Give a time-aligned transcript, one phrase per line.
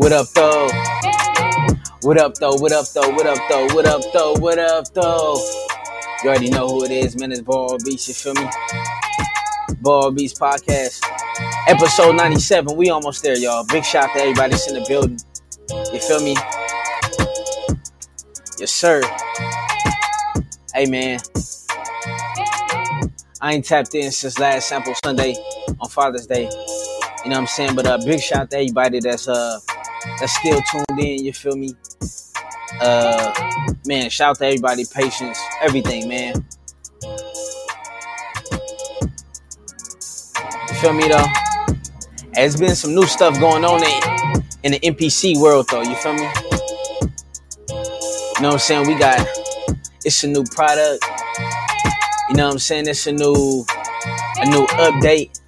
[0.00, 0.66] What up though?
[2.00, 2.54] What up though?
[2.54, 3.10] What up though?
[3.10, 3.66] What up though?
[3.66, 4.32] What up though?
[4.32, 5.36] What up though?
[6.24, 7.32] You already know who it is, man.
[7.32, 8.48] It's Ball Beats, you feel me?
[9.82, 11.04] Ball Beats Podcast.
[11.68, 12.74] Episode 97.
[12.78, 13.66] We almost there, y'all.
[13.66, 15.18] Big shout to everybody that's in the building.
[15.92, 16.34] You feel me?
[18.58, 19.02] Yes, sir.
[20.72, 21.20] Hey man.
[23.42, 25.34] I ain't tapped in since last sample Sunday
[25.78, 26.44] on Father's Day.
[27.22, 27.74] You know what I'm saying?
[27.74, 29.60] But uh big shout to everybody that's uh
[30.18, 31.74] that's still tuned in, you feel me?
[32.80, 33.32] Uh
[33.86, 36.44] man, shout out to everybody, patience, everything, man.
[40.68, 41.26] You feel me though?
[42.32, 46.14] There's been some new stuff going on in, in the MPC world though, you feel
[46.14, 46.28] me?
[48.40, 48.86] You know what I'm saying?
[48.86, 49.26] We got
[50.04, 51.04] it's a new product.
[52.30, 52.86] You know what I'm saying?
[52.88, 53.66] It's a new
[54.38, 55.38] a new update.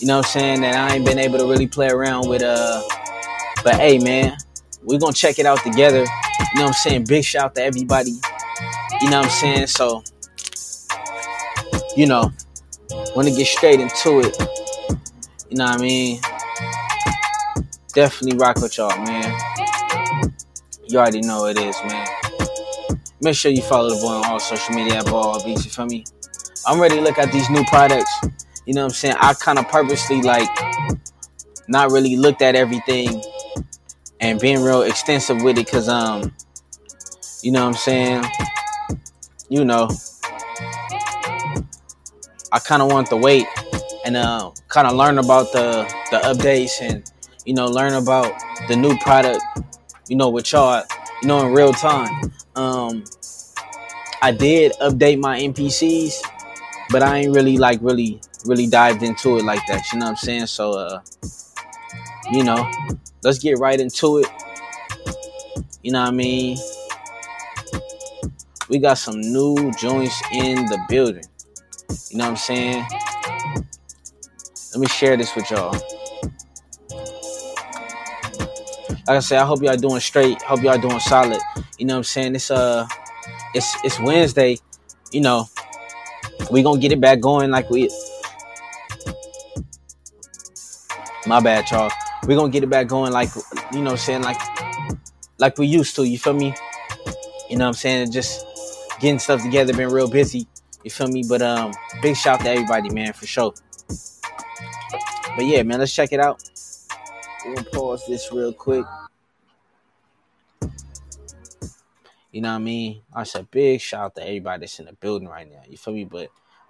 [0.00, 0.60] You know what I'm saying?
[0.60, 2.82] That I ain't been able to really play around with uh
[3.68, 4.34] but hey man,
[4.82, 5.98] we're gonna check it out together.
[5.98, 6.04] You
[6.54, 7.04] know what I'm saying?
[7.04, 8.12] Big shout to everybody.
[9.02, 9.66] You know what I'm saying?
[9.66, 10.02] So,
[11.94, 12.32] you know,
[13.14, 14.34] wanna get straight into it.
[15.50, 16.18] You know what I mean?
[17.92, 19.38] Definitely rock with y'all, man.
[20.86, 22.06] You already know it is, man.
[23.20, 25.84] Make sure you follow the boy on all social media at Ball Beats, you feel
[25.84, 26.04] me?
[26.66, 28.10] I'm ready to look at these new products.
[28.64, 29.16] You know what I'm saying?
[29.20, 30.48] I kind of purposely like
[31.68, 33.22] not really looked at everything
[34.20, 36.32] and being real extensive with it because um
[37.42, 38.24] you know what I'm saying?
[39.48, 39.88] You know,
[42.50, 43.46] I kind of want to wait
[44.04, 47.10] and uh, kind of learn about the the updates and
[47.44, 48.32] you know learn about
[48.68, 49.42] the new product.
[50.08, 50.82] You know, with y'all,
[51.22, 52.32] you know, in real time.
[52.56, 53.04] Um,
[54.20, 56.14] I did update my MPCs,
[56.90, 59.92] but I ain't really like really really dived into it like that.
[59.92, 60.46] You know what I'm saying?
[60.46, 61.00] So, uh,
[62.30, 62.70] you know,
[63.22, 64.26] let's get right into it.
[65.82, 66.58] You know what I mean?
[68.68, 71.24] We got some new joints in the building.
[72.10, 72.86] You know what I'm saying?
[74.72, 75.72] Let me share this with y'all.
[78.92, 80.42] Like I said, I hope y'all doing straight.
[80.42, 81.40] Hope y'all doing solid.
[81.78, 82.34] You know what I'm saying?
[82.34, 82.86] It's uh
[83.54, 84.58] it's it's Wednesday.
[85.12, 85.46] You know,
[86.50, 87.88] we gonna get it back going like we
[91.26, 91.90] my bad, y'all.
[92.26, 93.30] We gonna get it back going like
[93.72, 94.40] you know I'm saying like
[95.38, 96.54] like we used to, you feel me?
[97.48, 98.12] You know what I'm saying?
[98.12, 98.44] Just
[99.00, 100.46] getting stuff together, been real busy.
[100.84, 101.24] You feel me?
[101.26, 103.54] But um, big shout to everybody, man, for sure.
[103.88, 106.42] But yeah, man, let's check it out.
[107.46, 108.84] We're gonna pause this real quick.
[112.32, 113.00] You know what I mean?
[113.14, 115.62] I said big shout out to everybody that's in the building right now.
[115.68, 116.04] You feel me?
[116.04, 116.28] But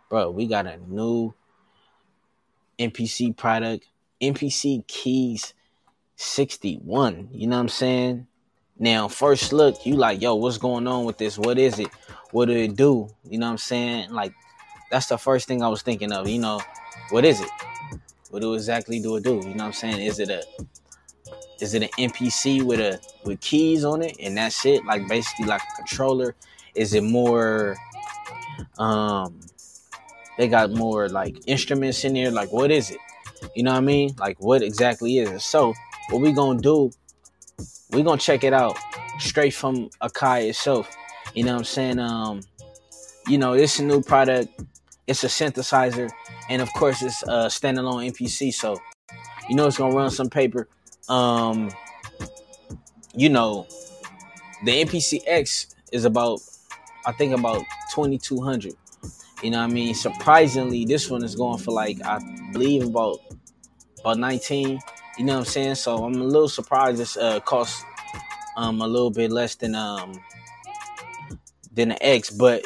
[0.09, 1.35] bro, we got a new
[2.79, 3.87] MPC product,
[4.21, 5.55] MPC Keys
[6.17, 7.29] 61.
[7.33, 8.27] You know what I'm saying?
[8.79, 11.39] Now, first look, you like, yo, what's going on with this?
[11.39, 11.89] What is it?
[12.31, 13.09] What do it do?
[13.25, 14.11] You know what I'm saying?
[14.11, 14.33] Like,
[14.91, 16.29] that's the first thing I was thinking of.
[16.29, 16.61] You know,
[17.11, 17.51] what is it?
[18.31, 19.37] What do exactly do it do?
[19.37, 20.01] You know what I'm saying?
[20.01, 20.43] Is it a
[21.61, 24.85] is it an MPC with a with keys on it and that's it?
[24.85, 26.35] Like basically like a controller?
[26.75, 27.77] Is it more
[28.79, 29.41] um
[30.37, 32.31] they got more like instruments in there?
[32.31, 32.99] Like what is it?
[33.55, 34.15] You know what I mean?
[34.19, 35.41] Like what exactly is it?
[35.41, 35.75] So
[36.11, 36.91] what we gonna do
[37.91, 38.79] we're gonna check it out
[39.19, 40.95] straight from Akai itself.
[41.35, 41.99] You know what I'm saying?
[41.99, 42.41] Um,
[43.27, 44.63] you know, it's a new product,
[45.07, 46.11] it's a synthesizer,
[46.49, 48.79] and of course it's a standalone MPC, so
[49.49, 50.69] you know it's gonna run some paper.
[51.09, 51.71] Um,
[53.15, 53.67] you know,
[54.65, 56.41] the MPC X is about
[57.07, 58.75] I think about 2200.
[59.43, 59.95] You know what I mean?
[59.95, 62.19] Surprisingly, this one is going for like I
[62.53, 63.21] believe about
[64.01, 64.81] about 19
[65.19, 65.75] you know what I'm saying?
[65.75, 67.85] So I'm a little surprised this uh, costs
[68.57, 70.13] um a little bit less than um
[71.73, 72.63] than the X, but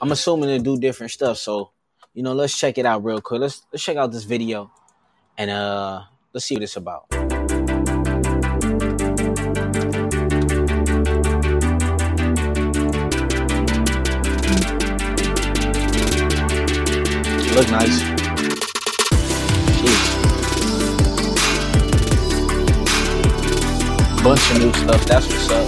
[0.00, 1.38] I'm assuming they do different stuff.
[1.38, 1.70] So
[2.12, 3.40] you know, let's check it out real quick.
[3.40, 4.70] Let's let's check out this video
[5.38, 6.02] and uh
[6.34, 7.06] let's see what it's about.
[17.54, 18.09] Look nice.
[24.22, 25.06] Bunch of new stuff.
[25.06, 25.66] That's what's up.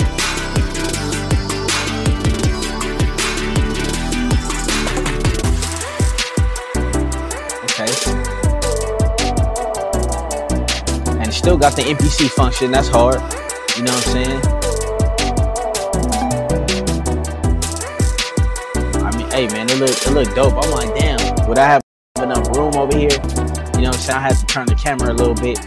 [7.65, 7.89] Okay.
[11.19, 12.71] And still got the MPC function.
[12.71, 13.23] That's hard.
[13.79, 14.41] You know what I'm saying?
[19.03, 20.63] I mean, hey man, it look it look dope.
[20.63, 21.83] I'm like, damn, would I have
[22.19, 23.09] enough room over here?
[23.09, 24.19] You know what I'm saying?
[24.19, 25.59] I had to turn the camera a little bit.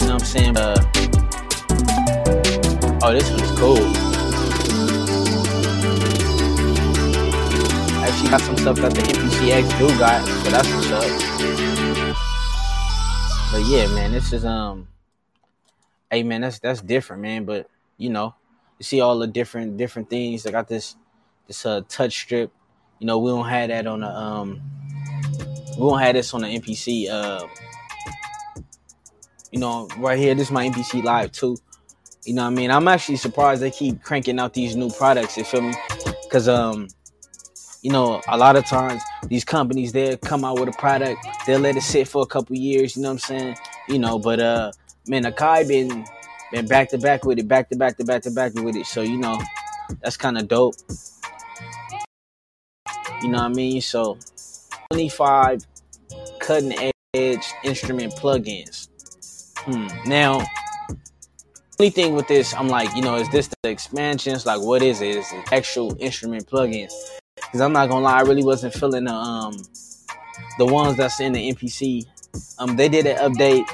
[0.00, 0.56] You know what I'm saying?
[0.56, 0.76] Uh,
[3.04, 3.78] Oh, this one's cool.
[7.98, 11.02] Actually got some stuff that the MPCX do got, so that's what's up.
[13.50, 14.86] But yeah, man, this is um
[16.12, 17.44] hey man, that's that's different, man.
[17.44, 17.68] But
[17.98, 18.36] you know,
[18.78, 20.46] you see all the different different things.
[20.46, 20.94] I got this
[21.48, 22.52] this uh touch strip.
[23.00, 24.62] You know, we don't have that on the um
[25.76, 27.48] we don't have this on the MPC uh
[29.50, 31.56] you know, right here, this is my MPC live too.
[32.24, 32.70] You know what I mean?
[32.70, 35.74] I'm actually surprised they keep cranking out these new products, you feel me?
[36.30, 36.88] Cause um
[37.82, 41.58] you know, a lot of times these companies they'll come out with a product, they'll
[41.58, 43.56] let it sit for a couple years, you know what I'm saying?
[43.88, 44.70] You know, but uh
[45.08, 46.04] man, Akai been
[46.52, 48.86] been back to back with it, back to back to back to back with it.
[48.86, 49.40] So, you know,
[50.00, 50.74] that's kind of dope.
[53.22, 53.80] You know what I mean?
[53.80, 54.18] So
[54.92, 55.66] 25
[56.38, 58.88] cutting edge instrument plugins.
[59.64, 60.08] Hmm.
[60.08, 60.44] Now,
[61.80, 64.46] only thing with this, I'm like, you know, is this the expansions?
[64.46, 65.16] Like, what is it?
[65.16, 66.92] Is it actual instrument plugins?
[67.36, 69.56] Because I'm not gonna lie, I really wasn't feeling the um
[70.58, 72.06] the ones that's in the MPC.
[72.58, 73.64] Um, they did an update,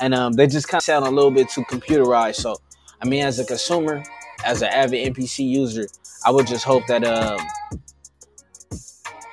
[0.00, 2.36] and um, they just kind of sound a little bit too computerized.
[2.36, 2.56] So,
[3.02, 4.02] I mean, as a consumer,
[4.44, 5.86] as an avid MPC user,
[6.24, 7.40] I would just hope that um,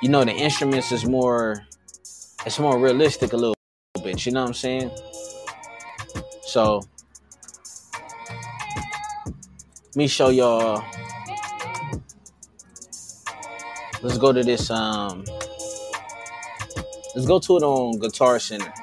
[0.02, 1.66] you know, the instruments is more,
[2.46, 3.56] it's more realistic a little
[4.04, 4.26] bit.
[4.26, 4.92] You know what I'm saying?
[6.44, 6.82] So,
[9.96, 10.84] me show y'all.
[14.02, 15.26] Let's go to this um
[17.14, 18.74] let's go to it on guitar center.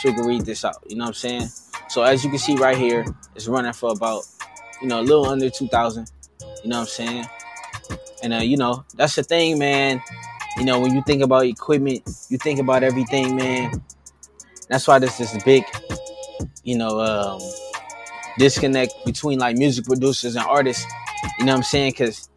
[0.00, 1.48] So you can read this out you know what i'm saying?
[1.88, 3.04] So as you can see right here
[3.34, 4.22] it's running for about
[4.80, 6.10] you know a little under 2000
[6.62, 7.26] you know what i'm saying?
[8.22, 10.00] And uh you know that's the thing man.
[10.56, 13.82] You know when you think about equipment you think about everything man.
[14.68, 15.64] That's why this is big.
[16.62, 17.40] You know um
[18.38, 20.86] disconnect between like music producers and artists
[21.38, 22.28] you know what i'm saying because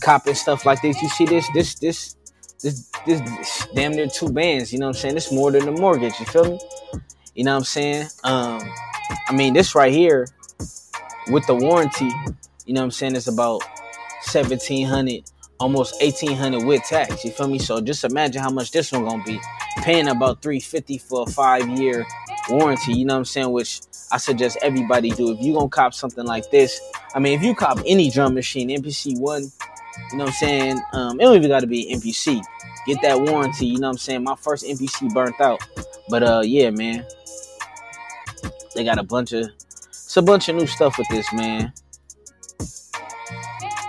[0.00, 1.00] copping stuff like this.
[1.02, 2.14] You see this, this, this,
[2.62, 4.72] this, this, damn near two bands.
[4.72, 5.16] You know what I'm saying?
[5.16, 6.18] It's more than a mortgage.
[6.20, 6.60] You feel me?
[7.34, 8.08] You know what I'm saying?
[8.24, 8.60] Um,
[9.28, 10.26] I mean, this right here
[11.28, 12.10] with the warranty,
[12.66, 13.16] you know what I'm saying?
[13.16, 13.62] It's about
[14.22, 15.30] seventeen hundred,
[15.60, 17.24] almost eighteen hundred with tax.
[17.24, 17.58] You feel me?
[17.58, 19.40] So just imagine how much this one gonna be.
[19.78, 22.04] Paying about three fifty for a five year
[22.50, 22.92] warranty.
[22.94, 23.50] You know what I'm saying?
[23.50, 23.80] Which
[24.12, 25.32] I suggest everybody do.
[25.32, 26.80] If you gonna cop something like this,
[27.14, 30.80] I mean, if you cop any drum machine, MPC one, you know what I'm saying?
[30.92, 32.42] Um, it don't even got to be MPC.
[32.86, 33.66] Get that warranty.
[33.66, 34.24] You know what I'm saying?
[34.24, 35.60] My first MPC burnt out,
[36.08, 37.04] but uh, yeah, man.
[38.74, 39.48] They got a bunch of,
[39.88, 41.72] it's a bunch of new stuff with this, man.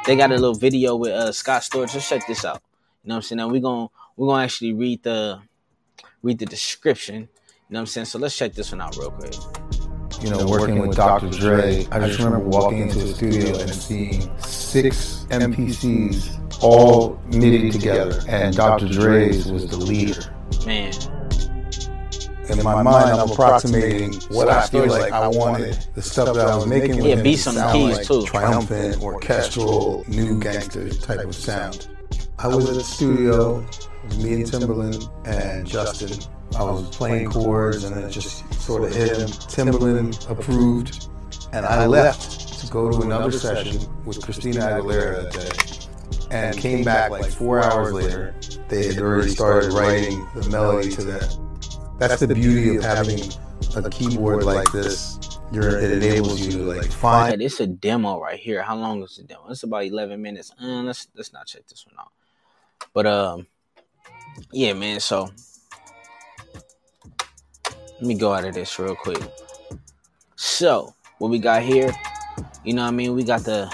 [0.06, 1.94] They got a little video with uh Scott Storch.
[1.94, 2.64] Let's check this out.
[3.04, 3.38] You know what I'm saying?
[3.38, 5.40] Now we're gonna we're gonna actually read the
[6.24, 7.30] read the description.
[7.70, 8.06] You know what I'm saying?
[8.06, 9.36] So let's check this one out real quick
[10.22, 11.30] you know, working with Dr.
[11.30, 18.22] Dre, I just remember walking into the studio and seeing six MPCs all knitted together,
[18.28, 18.88] and Dr.
[18.88, 20.36] Dre's was the leader.
[20.66, 20.94] Man.
[22.50, 26.56] In my mind, I'm approximating what I feel like I wanted the stuff that I
[26.56, 28.26] was making with Yeah, him be to some sound keys like too.
[28.26, 31.88] triumphant, orchestral, new gangster type of sound.
[32.40, 33.60] I was at the studio,
[34.18, 36.20] me and Timbaland and Justin.
[36.58, 39.28] I was playing chords and it just sort of hit him.
[39.28, 41.08] Timbaland approved,
[41.54, 46.84] and I left to go to another session with Christina Aguilera that day, and came
[46.84, 48.36] back like four hours later.
[48.68, 51.38] They had already started writing the melody to that.
[52.00, 53.20] That's the beauty of having
[53.76, 55.20] a keyboard like this.
[55.52, 58.62] You're, it enables you to like find this a demo right here.
[58.62, 59.48] How long is the demo?
[59.50, 60.52] It's about 11 minutes.
[60.62, 62.12] Uh, let's let's not check this one out.
[62.94, 63.48] But um,
[64.52, 65.00] yeah, man.
[65.00, 65.30] So
[68.00, 69.22] let me go out of this real quick.
[70.38, 71.92] So what we got here?
[72.64, 73.14] You know what I mean?
[73.14, 73.70] We got the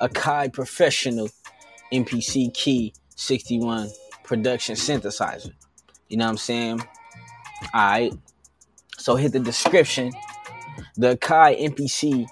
[0.00, 1.28] Akai Professional
[1.92, 3.90] MPC Key 61
[4.24, 5.52] production synthesizer.
[6.08, 6.80] You know what I'm saying?
[7.72, 8.12] All right.
[8.98, 10.12] So hit the description.
[10.96, 12.26] The Akai MPC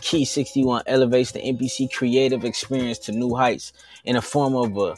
[0.00, 4.96] Key 61 elevates the MPC creative experience to new heights in the form of a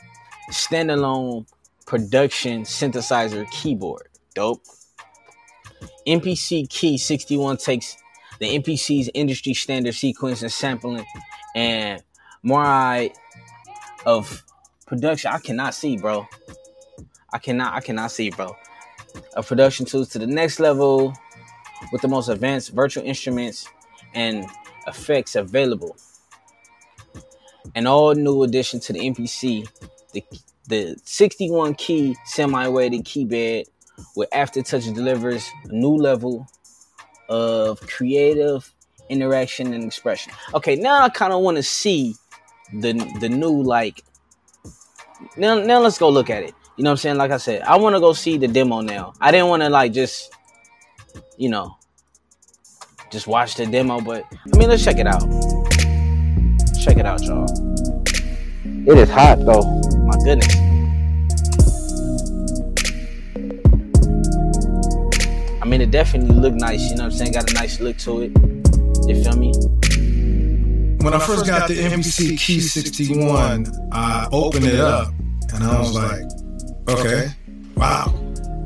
[0.53, 1.47] standalone
[1.85, 4.09] production synthesizer keyboard.
[4.35, 4.63] Dope.
[6.07, 7.97] MPC Key 61 takes
[8.39, 11.05] the MPC's industry standard sequence and sampling
[11.55, 12.03] and
[12.43, 13.09] more
[14.05, 14.45] of
[14.87, 15.31] production.
[15.33, 16.27] I cannot see, bro.
[17.33, 18.57] I cannot, I cannot see, bro.
[19.35, 21.15] Of production tools to the next level
[21.93, 23.69] with the most advanced virtual instruments
[24.15, 24.47] and
[24.87, 25.97] effects available.
[27.75, 29.69] An all new addition to the MPC,
[30.13, 30.25] the
[30.69, 33.67] the 61 key semi-weighted keyboard
[34.15, 36.47] with aftertouch delivers a new level
[37.29, 38.73] of creative
[39.09, 40.33] interaction and expression.
[40.55, 42.15] Okay, now I kind of want to see
[42.73, 44.03] the the new like.
[45.37, 46.55] Now, now let's go look at it.
[46.77, 47.17] You know what I'm saying?
[47.17, 49.15] Like I said, I want to go see the demo now.
[49.21, 50.31] I didn't want to like just,
[51.39, 51.77] you know,
[53.11, 54.01] just watch the demo.
[54.01, 55.23] But I mean, let's check it out.
[56.83, 57.47] Check it out, y'all.
[58.65, 59.63] It is hot though.
[60.05, 60.66] My goodness.
[65.67, 66.81] I mean, it definitely looked nice.
[66.91, 67.33] You know what I'm saying?
[67.33, 68.31] Got a nice look to it.
[69.09, 69.53] You feel me?
[71.03, 75.13] When I first got the MPC Key 61, I opened it up
[75.53, 76.23] and I was like,
[76.89, 77.31] okay,
[77.75, 78.15] wow.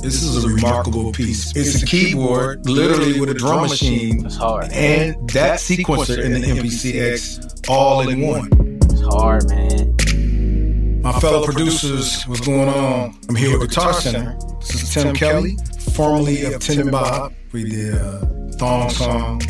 [0.02, 1.56] This is a remarkable piece.
[1.56, 4.26] It's a keyboard, literally with a drum machine.
[4.26, 4.70] It's hard.
[4.70, 8.50] And that sequencer in the MPC-X all in one.
[8.82, 11.00] It's hard, man.
[11.00, 13.18] My fellow producers, what's going on?
[13.30, 14.36] I'm here with Guitar Center.
[14.60, 15.56] This is Tim Kelly,
[15.90, 17.32] formerly of Tim and Bob.
[17.52, 18.20] We did uh,
[18.52, 19.40] Thong Song,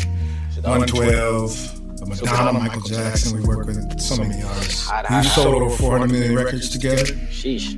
[0.61, 3.39] 112, Madonna, Michael Jackson.
[3.39, 4.91] We worked with so many artists.
[5.09, 7.03] We've sold over 400 million records together.
[7.29, 7.77] Sheesh.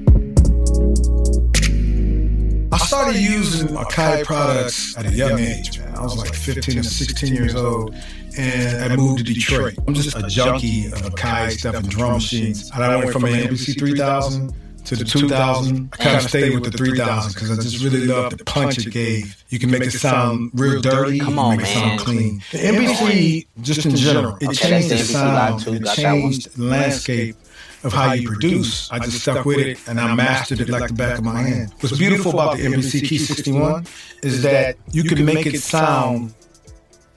[2.71, 5.95] I started using Akai products at a young age, man.
[5.95, 7.95] I was like 15 or 16 years old,
[8.37, 9.75] and I moved to Detroit.
[9.87, 12.71] I'm just a junkie of Akai stuff and drum machines.
[12.73, 14.53] And I went from an MPC 3000
[14.85, 15.89] to the 2000.
[15.93, 18.91] I kind of stayed with the 3000 because I just really loved the punch it
[18.91, 19.43] gave.
[19.49, 21.19] You can make it sound real dirty.
[21.19, 22.41] Come on, make it sound clean.
[22.51, 25.75] The MPC, just in general, it changed the that's the MPC live sound.
[25.75, 26.21] It Got that one.
[26.21, 27.35] changed the landscape
[27.83, 28.91] of how you produce.
[28.91, 31.73] I just stuck with it and I mastered it like the back of my hand.
[31.79, 33.85] What's beautiful about the MPC Key 61
[34.21, 36.33] is that you can make it sound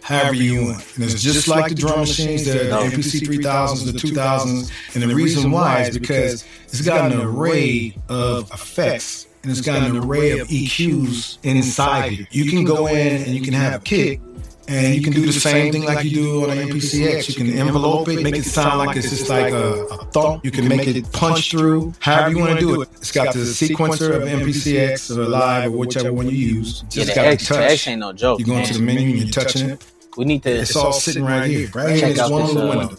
[0.07, 0.95] however you want.
[0.95, 4.71] And it's just like the drum machines, the, the MPC 3000s, the 2000s.
[4.95, 9.83] And the reason why is because it's got an array of effects and it's got
[9.83, 12.29] an array of EQs inside it.
[12.31, 14.21] You can go in and you can have a kick
[14.69, 17.29] and you can do the same thing like you do on an MPCX.
[17.29, 20.45] You can envelope it, make it sound like it's just like a, a thump.
[20.45, 22.89] You can make it punch through, however you want to do it.
[22.97, 26.83] It's got the sequencer of MPCX or Live or whichever one you use.
[26.83, 27.71] Yeah, Just the got X, the touch.
[27.73, 28.39] X ain't no joke.
[28.39, 29.85] You go into the menu and you're touching it.
[30.17, 30.51] We need to.
[30.51, 31.69] It's all sitting right here.
[31.75, 32.97] Right here Check is out one this, little uh, window.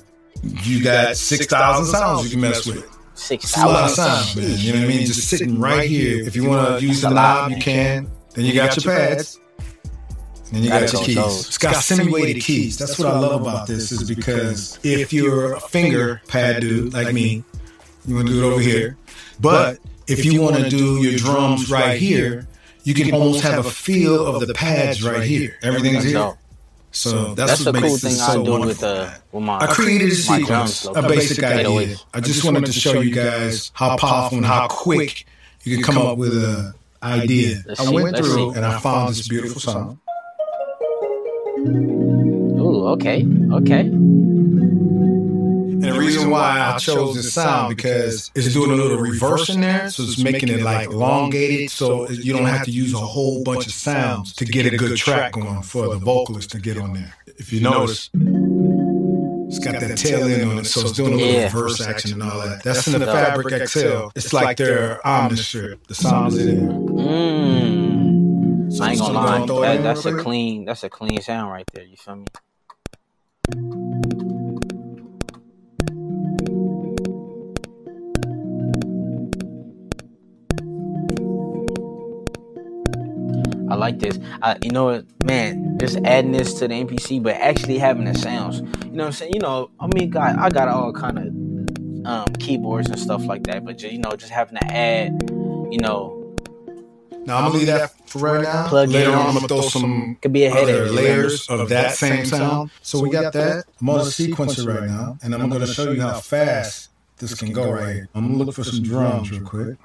[0.63, 2.85] You got 6,000 sounds you can mess with.
[3.15, 4.35] Six It's a lot of thousand.
[4.35, 4.57] sounds, man.
[4.59, 5.05] You know what I mean?
[5.07, 6.23] Just sitting right here.
[6.27, 8.11] If you want to use the knob, you can.
[8.35, 9.39] Then you got your pads.
[10.53, 11.15] And you got Gotta your keys.
[11.15, 11.47] those.
[11.47, 12.77] It's got semi-weighted keys.
[12.77, 17.13] That's what I love about this is because if you're a finger pad dude like
[17.13, 17.43] me,
[18.05, 18.95] you want to do it over here.
[19.41, 22.47] But if you want to do your drums right here,
[22.83, 25.57] you can almost have a feel of the pads right here.
[25.63, 26.37] Everything's That's here.
[26.97, 29.59] So that's, That's makes cool thing so I do with uh with my.
[29.59, 31.69] I created a sequence, a basic idea.
[31.69, 32.05] 808s.
[32.11, 35.27] I just wanted to show you guys how powerful and how quick
[35.63, 36.73] you can come up with an
[37.03, 37.57] idea.
[37.67, 39.99] Let's I went let's through and I found this beautiful song.
[42.59, 43.83] Ooh, okay, okay.
[45.79, 49.61] And the reason why I chose this sound because it's doing a little reverse in
[49.61, 53.43] there, so it's making it like elongated, so you don't have to use a whole
[53.43, 56.93] bunch of sounds to get a good track going for the vocalist to get on
[56.93, 57.13] there.
[57.37, 61.31] If you notice, it's got that tail end on it, so it's doing a little
[61.31, 61.43] Yeah.
[61.43, 62.63] reverse action and all that.
[62.63, 64.09] That's in the Fabric XL.
[64.15, 65.85] It's like their Omnistrip.
[65.87, 66.77] The sound is in there.
[66.77, 68.73] Mmm.
[68.73, 69.45] So I ain't gonna lie.
[69.45, 70.65] throw That, in that's a clean.
[70.65, 71.85] That's a clean sound right there.
[71.85, 72.25] You feel me?
[83.87, 84.19] Like this.
[84.41, 85.77] I, you know man?
[85.79, 88.59] Just adding this to the MPC, but actually having the sounds.
[88.59, 89.31] You know what I'm saying?
[89.33, 93.43] You know, I mean, God, I got all kind of um, keyboards and stuff like
[93.43, 95.13] that, but ju- you know, just having to add,
[95.71, 96.35] you know,
[97.25, 98.67] Now I'm gonna leave that for right now.
[98.67, 99.15] Plug Later in.
[99.15, 100.91] on, I'm gonna throw some could be a other headache.
[100.93, 102.71] layers of that same sound.
[102.81, 103.67] So we got that.
[103.79, 106.89] I'm on a sequencer right now, and I'm gonna show you how fast
[107.19, 108.09] this can go right here.
[108.13, 109.77] I'm gonna look for some drums real quick.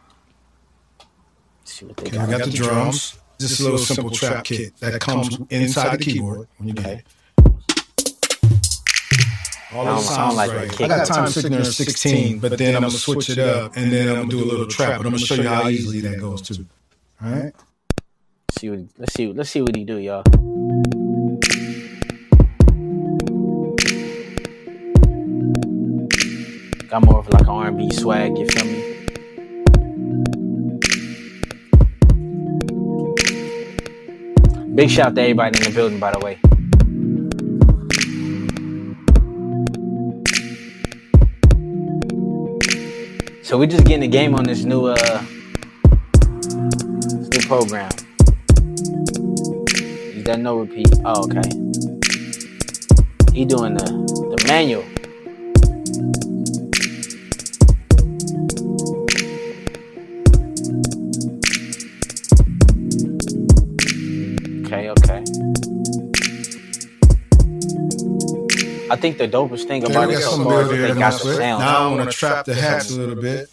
[1.65, 2.29] See what they Okay, got.
[2.29, 3.17] I got the drums.
[3.49, 7.07] Just a little simple trap kit that comes inside the keyboard when you get it.
[9.75, 10.85] All Sound- those sound sounds like right a here.
[10.85, 14.15] I got time signature 16, but then I'm gonna switch it up and then I'm
[14.17, 14.99] gonna do a little trap.
[14.99, 16.67] But I'm gonna show you how easily that goes too.
[17.25, 17.53] All right.
[18.59, 20.23] see what let's see let's see what he do, y'all.
[26.89, 29.02] Got more of like an R&B swag, you feel me?
[34.75, 36.39] Big shout out to everybody in the building, by the way.
[43.43, 44.95] So we're just getting the game on this new uh
[47.05, 47.91] this new program.
[50.17, 50.89] Is that no repeat?
[51.05, 51.51] Oh, okay.
[53.35, 54.92] He doing the the manual.
[68.93, 70.89] I think the dopest thing about we it got so some far is to they
[70.89, 71.61] got mess the sound.
[71.61, 73.49] Now I want to trap the hats a little bit.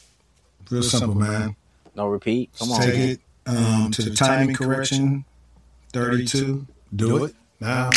[0.70, 1.56] Real simple, man.
[1.96, 2.50] No repeat.
[2.60, 2.82] Come on.
[2.82, 3.10] take man.
[3.10, 5.24] it um, to the timing correction,
[5.94, 6.68] 32.
[6.94, 7.90] Do it now.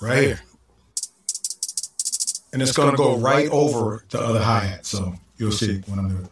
[0.00, 0.40] Right here.
[2.52, 4.86] And it's going to go right over the other hi hat.
[4.86, 6.30] So you'll see when I'm doing it.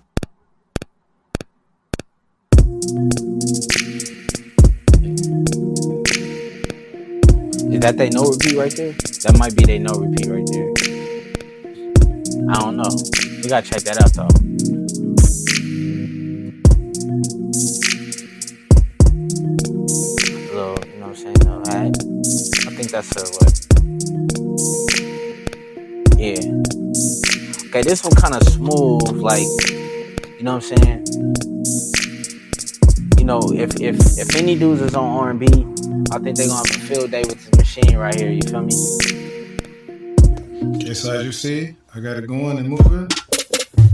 [7.77, 8.93] Is that they no repeat right there?
[8.93, 10.73] That might be they no repeat right there.
[12.49, 12.89] I don't know.
[13.43, 14.33] We gotta check that out though.
[22.65, 23.53] I think that's her what?
[26.17, 26.41] Yeah.
[27.69, 29.47] Okay, this one kind of smooth, like
[30.39, 31.05] you know what I'm saying.
[33.19, 35.45] You know, if if if any dudes is on R&B,
[36.11, 38.31] I think they're gonna have a field day with machine right here.
[38.31, 38.75] You feel me?
[40.77, 43.09] Okay, so as you see, I got it going and moving.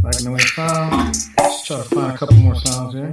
[0.03, 1.17] Like no sound.
[1.39, 3.13] Let's try to find a couple more sounds here.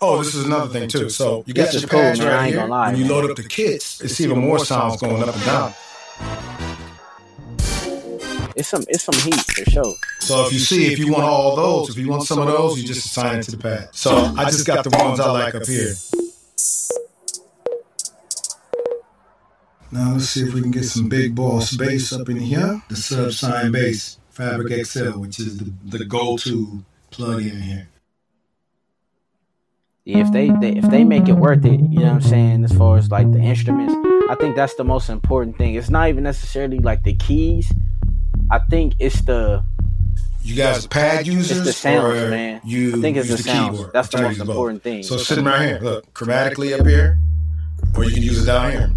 [0.00, 1.10] Oh, this is another thing too.
[1.10, 2.66] So you got your cool, pads right here.
[2.66, 5.74] lie, when you load up the kits, it's even more sounds going up and down.
[8.56, 9.94] It's some it's some heat for sure.
[10.20, 12.80] So if you see, if you want all those, if you want some of those,
[12.80, 13.88] you just assign it to the pad.
[13.92, 15.94] So I just got the ones I like up here.
[19.92, 22.80] Now let's see if we can get some big boss bass up in here.
[22.88, 27.88] The sub sine bass, Fabric XL, which is the, the go-to plug-in here.
[30.04, 32.64] Yeah, if they, they if they make it worth it, you know what I'm saying,
[32.64, 33.92] as far as like the instruments,
[34.30, 35.74] I think that's the most important thing.
[35.74, 37.70] It's not even necessarily like the keys.
[38.50, 39.64] I think it's the
[40.42, 42.60] You guys are pad users, it's the sounds, or man.
[42.64, 43.76] you I think it's the use sounds.
[43.76, 43.92] keyboard?
[43.92, 45.02] That's the I try to most important thing.
[45.02, 47.18] So sitting right here, look, chromatically up here,
[47.96, 48.90] or you can use it down here.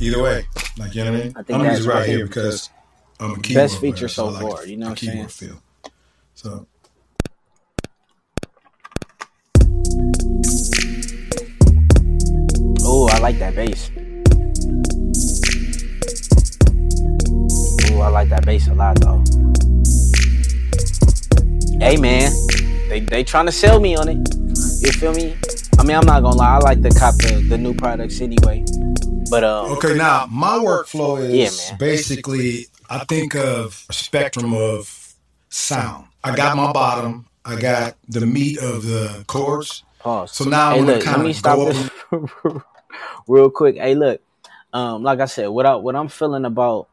[0.00, 0.46] Either way,
[0.78, 1.32] like you know what I mean.
[1.36, 2.08] I think I'm that's using it right right.
[2.08, 2.70] here because
[3.18, 5.08] I'm a keyboard Best player, feature so I so like far, you know what I'm
[5.08, 5.62] keyboard feel.
[6.34, 6.66] So
[12.90, 13.90] Oh, I like that bass.
[17.92, 19.22] Oh, I like that bass a lot though.
[21.84, 22.32] Hey man,
[22.88, 24.16] they they trying to sell me on it.
[24.80, 25.36] You feel me?
[25.78, 26.54] I mean, I'm not gonna lie.
[26.54, 28.64] I like to cop the, the new products anyway.
[29.30, 35.14] But um, okay, now my workflow is Yeah, basically I think of a spectrum of
[35.50, 36.06] sound.
[36.24, 39.84] I got my bottom, I got the meat of the chords.
[39.98, 40.32] pause.
[40.32, 41.74] So now hey, I'm gonna look, let kind me of stop go up.
[41.74, 42.62] this
[43.28, 43.76] real quick.
[43.76, 44.20] Hey, look,
[44.72, 46.88] um, like I said, what I what I'm feeling about,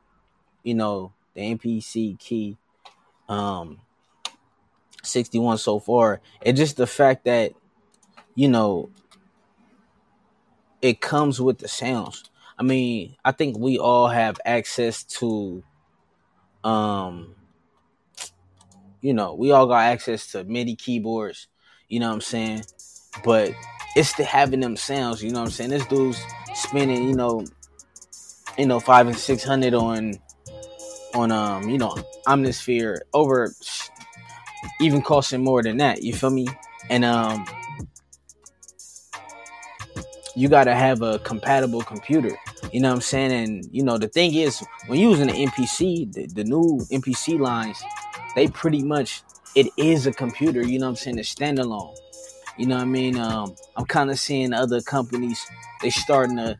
[0.63, 2.57] you know, the MPC key,
[3.29, 3.79] um,
[5.03, 7.53] 61 so far, and just the fact that,
[8.35, 8.89] you know,
[10.85, 12.23] it comes with the sounds.
[12.57, 15.63] I mean, I think we all have access to,
[16.63, 17.35] um,
[19.01, 21.47] you know, we all got access to MIDI keyboards.
[21.89, 22.63] You know what I'm saying?
[23.23, 23.51] but
[23.95, 25.23] it's the having them sounds.
[25.23, 25.69] You know what I'm saying?
[25.69, 26.21] This dude's
[26.53, 27.45] spending, you know,
[28.57, 30.13] you know, five and six hundred on,
[31.13, 31.95] on um, you know,
[32.27, 33.53] Omnisphere over,
[34.79, 36.03] even costing more than that.
[36.03, 36.47] You feel me?
[36.89, 37.45] And um,
[40.35, 42.31] you gotta have a compatible computer.
[42.71, 43.31] You know what I'm saying?
[43.31, 47.81] And you know, the thing is, when using the MPC, the, the new MPC lines,
[48.35, 49.23] they pretty much
[49.55, 50.61] it is a computer.
[50.61, 51.19] You know what I'm saying?
[51.19, 51.95] It's standalone.
[52.57, 53.17] You know what I mean?
[53.17, 55.45] Um, I'm kind of seeing other companies
[55.81, 56.59] they starting to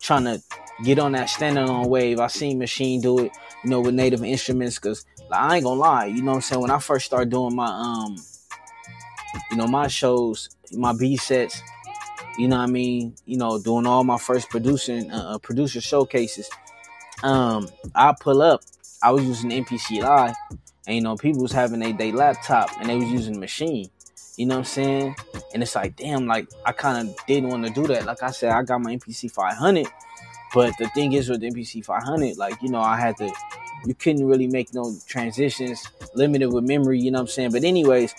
[0.00, 0.40] trying to
[0.84, 2.20] get on that standalone wave.
[2.20, 3.32] I seen Maschine do it,
[3.64, 4.78] you know, with Native Instruments.
[4.78, 6.62] Cause like, I ain't gonna lie, you know what I'm saying?
[6.62, 8.16] When I first started doing my um,
[9.50, 11.60] you know, my shows, my B sets,
[12.38, 13.14] you know what I mean?
[13.24, 16.48] You know, doing all my first producing uh, uh, producer showcases.
[17.22, 18.60] Um, I pull up.
[19.02, 20.34] I was using MPC Live,
[20.86, 23.90] and you know, people was having a they laptop and they was using the machine.
[24.36, 25.16] You know what I'm saying?
[25.54, 28.04] And it's like, damn, like I kind of didn't want to do that.
[28.04, 29.86] Like I said, I got my MPC 500,
[30.52, 33.32] but the thing is with MPC 500, like you know, I had to,
[33.86, 37.00] you couldn't really make no transitions, limited with memory.
[37.00, 37.52] You know what I'm saying?
[37.52, 38.14] But anyways,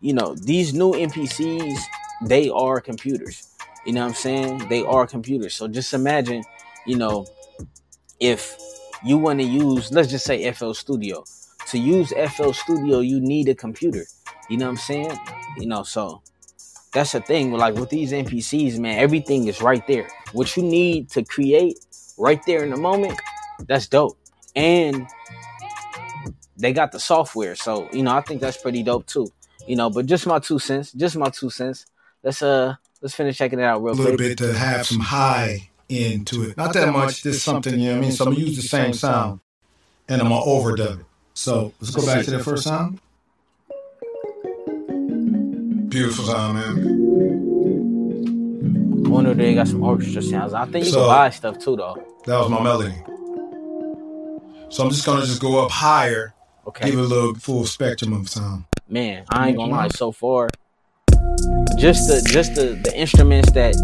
[0.00, 1.78] you know, these new MPCs,
[2.22, 3.48] they are computers.
[3.86, 4.68] You know what I'm saying?
[4.68, 5.54] They are computers.
[5.54, 6.44] So just imagine,
[6.86, 7.26] you know,
[8.20, 8.56] if
[9.04, 11.24] you want to use, let's just say FL Studio.
[11.68, 14.04] To use FL Studio, you need a computer.
[14.48, 15.18] You know what I'm saying?
[15.58, 16.22] You know, so
[16.92, 17.52] that's the thing.
[17.52, 20.08] Like with these MPCs, man, everything is right there.
[20.32, 21.78] What you need to create
[22.18, 23.20] right there in the moment,
[23.66, 24.18] that's dope.
[24.56, 25.06] And
[26.56, 29.28] they got the software, so you know I think that's pretty dope too.
[29.66, 31.86] You know, but just my two cents, just my two cents.
[32.28, 34.36] Let's uh let's finish checking it out real a little quick.
[34.36, 36.58] bit to have some high end to it.
[36.58, 38.12] Not that much, just something, you know what I mean?
[38.12, 39.40] So I'm gonna use the same sound
[40.10, 41.06] and I'm gonna overdub it.
[41.32, 43.00] So let's go back to that first sound.
[45.88, 46.76] Beautiful sound, man.
[49.06, 50.52] I wonder if they got some orchestra sounds.
[50.52, 51.96] I think you So- can buy stuff too though.
[52.26, 52.92] That was my melody.
[54.68, 56.34] So I'm just gonna just go up higher,
[56.66, 56.90] Okay.
[56.90, 58.64] give it a little full spectrum of sound.
[58.86, 59.88] man, I ain't gonna lie.
[59.88, 60.50] So far,
[61.76, 63.74] just the just the the instruments that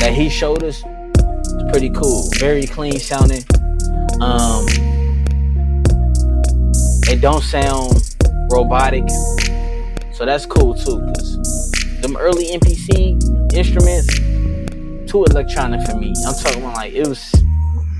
[0.00, 2.28] that he showed us, it's pretty cool.
[2.38, 3.44] Very clean sounding.
[4.20, 4.66] Um,
[7.08, 8.16] it don't sound
[8.50, 9.08] robotic,
[10.12, 11.00] so that's cool too.
[11.14, 14.08] Cause them early MPC instruments,
[15.10, 16.12] too electronic for me.
[16.26, 17.34] I'm talking about like it was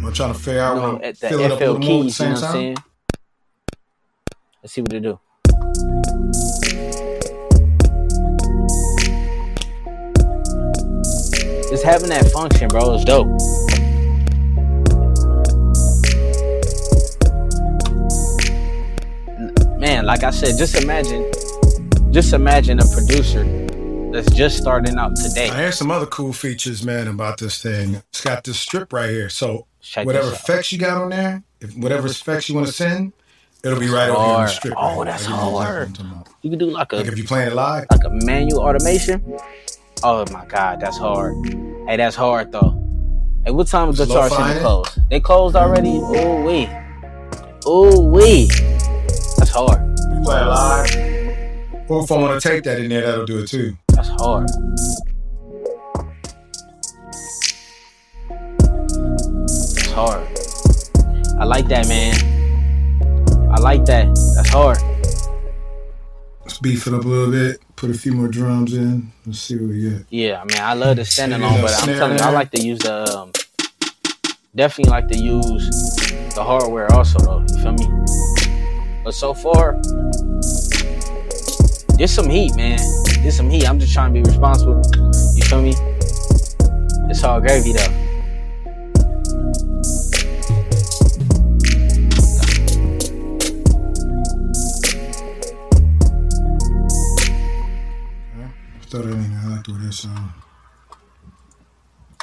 [0.05, 2.21] I'm trying to figure out you know, at the fill it up a FL keys.
[2.21, 2.77] You know what I'm saying?
[4.63, 5.19] Let's see what they do.
[11.85, 13.27] Just having that function, bro, is dope.
[19.79, 21.31] Man, like I said, just imagine,
[22.11, 23.45] just imagine a producer
[24.13, 25.49] that's just starting out today.
[25.49, 27.97] Now, here's some other cool features, man, about this thing.
[27.97, 29.29] It's got this strip right here.
[29.29, 33.13] So Check whatever effects you got on there, if whatever effects you want to send,
[33.63, 34.75] it'll be right over here on the strip.
[34.75, 35.89] Oh, right that's you hard.
[35.89, 36.29] I'm talking about.
[36.41, 39.39] You can do like a Like if you're playing it live, like a manual automation.
[40.07, 41.35] Oh my god, that's hard.
[41.89, 42.79] Hey, that's hard though.
[43.43, 44.61] Hey, what time is Guitar it?
[44.61, 44.99] closed?
[45.09, 45.99] They closed already?
[45.99, 46.69] Oh wee.
[47.65, 48.51] Oh wee.
[49.39, 49.81] That's hard.
[49.99, 51.89] you play live.
[51.89, 53.79] Or if I want to take that in there, that'll do it too.
[53.95, 54.47] That's hard.
[59.49, 60.29] That's hard.
[61.41, 63.51] I like that, man.
[63.51, 64.09] I like that.
[64.37, 64.77] That's hard.
[66.43, 67.64] Let's beef it up a little bit.
[67.85, 69.13] Put a few more drums in.
[69.27, 70.07] Let's see what we get.
[70.09, 72.63] Yeah, I mean, I love the standing on, but I'm telling you, I like to
[72.63, 73.31] use the um,
[74.57, 75.69] definitely like to use
[76.35, 77.45] the hardware also though.
[77.47, 79.03] You feel me?
[79.05, 79.79] But so far,
[81.99, 82.79] there's some heat, man.
[83.21, 83.69] There's some heat.
[83.69, 84.81] I'm just trying to be responsible.
[85.35, 85.75] You feel me?
[87.11, 88.04] It's all gravy though.
[98.95, 99.41] Throw that in there.
[99.43, 99.91] I like the way.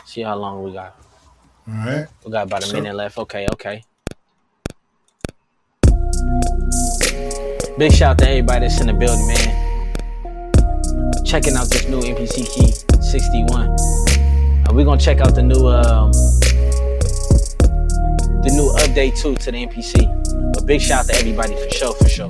[0.06, 0.96] See how long we got.
[1.68, 2.08] All right.
[2.24, 3.18] We got about a So- minute left.
[3.18, 3.84] Okay, okay.
[7.78, 9.96] Big shout out to everybody that's in the building, man.
[11.26, 13.68] Checking out this new MPC key 61.
[13.72, 16.12] Uh, we're gonna check out the new um
[18.44, 20.08] the new update too to the MPC.
[20.54, 22.30] But big shout out to everybody for sure, for sure.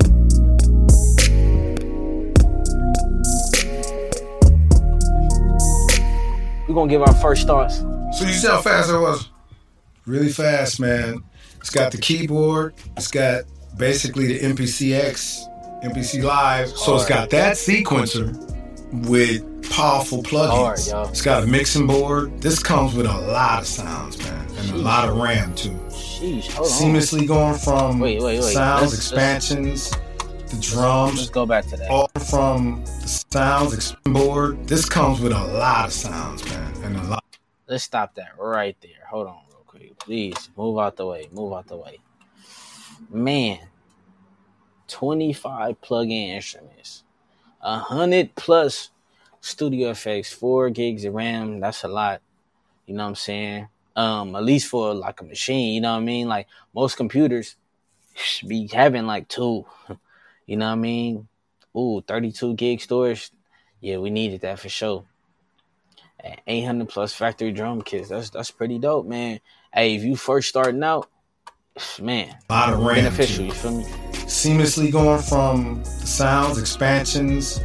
[6.71, 7.79] We're gonna give our first thoughts.
[8.17, 9.27] So you see how fast it was?
[10.05, 11.21] Really fast, man.
[11.59, 12.75] It's got the keyboard.
[12.95, 13.43] It's got
[13.77, 16.69] basically the MPCX, MPC Live.
[16.69, 18.33] So it's got that sequencer
[19.09, 20.91] with powerful Hard, plugins.
[20.91, 21.03] yo.
[21.09, 22.39] It's got a mixing board.
[22.41, 25.71] This comes with a lot of sounds, man, and a lot of RAM too.
[25.89, 26.73] Sheesh, hold on.
[26.73, 28.53] Seamlessly going from Wait, wait, wait.
[28.53, 29.91] sounds, Let's- let's- expansions,
[30.51, 31.89] the Let's go back to that.
[31.89, 34.67] all from the sounds, board.
[34.67, 37.23] This comes with a lot of sounds, man, and a lot.
[37.67, 39.05] Let's stop that right there.
[39.09, 39.97] Hold on, real quick.
[39.99, 41.29] Please move out the way.
[41.31, 41.99] Move out the way.
[43.09, 43.59] Man,
[44.89, 47.03] 25 plug in instruments,
[47.61, 48.91] 100 plus
[49.39, 51.61] studio effects, 4 gigs of RAM.
[51.61, 52.21] That's a lot.
[52.85, 53.67] You know what I'm saying?
[53.95, 56.27] Um, at least for like a machine, you know what I mean?
[56.27, 57.55] Like most computers
[58.15, 59.65] should be having like two.
[60.45, 61.27] You know what I mean?
[61.77, 63.31] Ooh, 32 gig storage.
[63.79, 65.05] Yeah, we needed that for sure.
[66.45, 68.09] 800 plus factory drum kits.
[68.09, 69.39] That's that's pretty dope, man.
[69.73, 71.09] Hey, if you first starting out,
[72.01, 72.95] man, A lot of RAM.
[73.05, 73.37] beneficial.
[73.37, 73.45] too.
[73.45, 73.83] You feel me?
[74.27, 77.59] Seamlessly going from the sounds, expansions,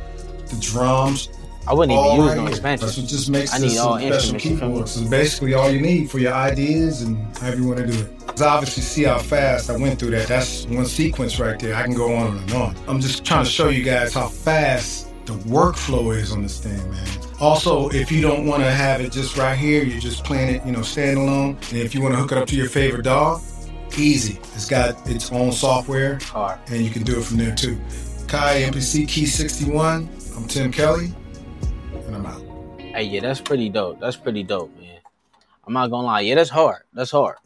[0.46, 1.28] the drums.
[1.68, 2.86] I wouldn't even use right no expansion.
[2.86, 4.56] That's what just makes I need all special you.
[4.86, 7.98] So it's basically all you need for your ideas and however you want to do
[7.98, 8.26] it.
[8.26, 10.28] 'Cause obviously, see how fast I went through that.
[10.28, 11.74] That's one sequence right there.
[11.74, 12.76] I can go on and on.
[12.86, 16.78] I'm just trying to show you guys how fast the workflow is on this thing,
[16.90, 17.06] man.
[17.40, 20.62] Also, if you don't want to have it just right here, you're just playing it,
[20.66, 21.56] you know, standalone.
[21.70, 23.40] And if you want to hook it up to your favorite DAW,
[23.96, 24.38] easy.
[24.54, 26.18] It's got its own software
[26.68, 27.78] and you can do it from there too.
[28.28, 30.08] Kai MPC Key 61.
[30.36, 31.25] I'm Tim Kelly, and I'm out.
[32.96, 34.00] Hey, yeah, that's pretty dope.
[34.00, 35.00] That's pretty dope, man.
[35.66, 36.20] I'm not gonna lie.
[36.20, 36.84] Yeah, that's hard.
[36.94, 37.36] That's hard.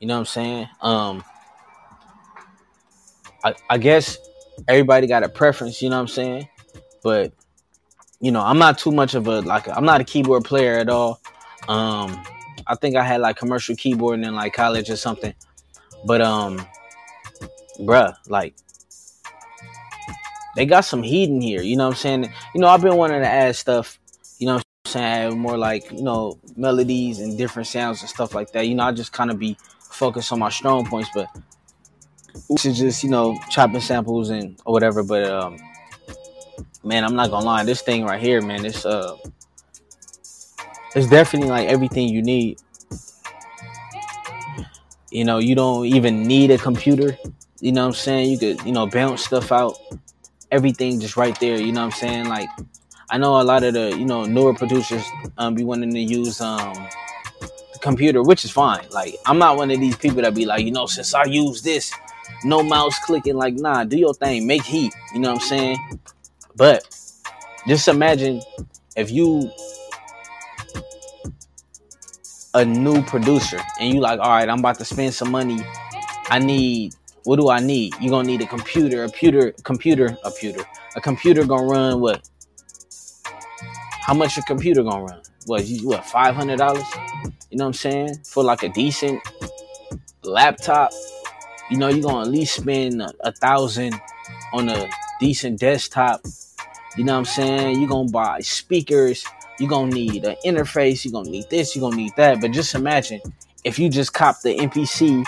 [0.00, 0.68] You know what I'm saying?
[0.82, 1.24] Um,
[3.42, 4.18] I, I guess
[4.68, 5.80] everybody got a preference.
[5.80, 6.48] You know what I'm saying?
[7.02, 7.32] But
[8.20, 9.66] you know, I'm not too much of a like.
[9.66, 11.22] I'm not a keyboard player at all.
[11.68, 12.22] Um,
[12.66, 15.32] I think I had like commercial keyboarding in like college or something.
[16.04, 16.66] But um,
[17.80, 18.54] bruh, like
[20.54, 21.62] they got some heat in here.
[21.62, 22.34] You know what I'm saying?
[22.54, 23.98] You know, I've been wanting to add stuff.
[24.38, 25.38] You know what I'm saying?
[25.38, 28.66] More like you know melodies and different sounds and stuff like that.
[28.68, 31.28] You know, I just kind of be focused on my strong points, but
[32.64, 35.02] is just you know chopping samples and or whatever.
[35.02, 35.58] But um,
[36.84, 39.16] man, I'm not gonna lie, this thing right here, man, it's uh,
[40.94, 42.58] it's definitely like everything you need.
[45.10, 47.16] You know, you don't even need a computer.
[47.60, 48.30] You know what I'm saying?
[48.30, 49.78] You could, you know, bounce stuff out.
[50.50, 51.58] Everything just right there.
[51.58, 52.28] You know what I'm saying?
[52.28, 52.48] Like,
[53.10, 55.04] I know a lot of the, you know, newer producers
[55.38, 56.74] um, be wanting to use um,
[57.72, 58.84] the computer, which is fine.
[58.90, 61.62] Like, I'm not one of these people that be like, you know, since I use
[61.62, 61.92] this,
[62.44, 63.36] no mouse clicking.
[63.36, 64.92] Like, nah, do your thing, make heat.
[65.14, 66.00] You know what I'm saying?
[66.56, 66.84] But
[67.68, 68.42] just imagine
[68.96, 69.50] if you
[72.54, 75.60] a new producer and you like, all right, I'm about to spend some money.
[76.30, 76.94] I need
[77.26, 77.92] what do I need?
[78.00, 80.64] You're gonna need a computer, a computer, computer, a computer.
[80.94, 82.28] A computer gonna run what?
[84.06, 85.20] How much a computer gonna run?
[85.46, 86.84] What you what five hundred dollars?
[87.50, 88.18] You know what I'm saying?
[88.24, 89.20] For like a decent
[90.22, 90.92] laptop,
[91.72, 94.00] you know, you're gonna at least spend a, a thousand
[94.52, 94.88] on a
[95.18, 96.20] decent desktop.
[96.96, 97.80] You know what I'm saying?
[97.80, 99.26] You're gonna buy speakers,
[99.58, 102.40] you're gonna need an interface, you're gonna need this, you're gonna need that.
[102.40, 103.20] But just imagine
[103.64, 105.26] if you just cop the MPC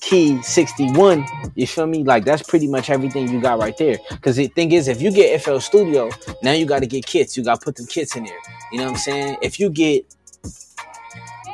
[0.00, 2.04] key 61 you feel me?
[2.04, 3.96] Like that's pretty much everything you got right there.
[4.10, 6.10] Because the thing is if you get fl studio
[6.42, 7.36] now you got to get kits.
[7.36, 8.38] You got to put them kits in there.
[8.70, 9.36] You know what i'm saying?
[9.42, 10.04] If you get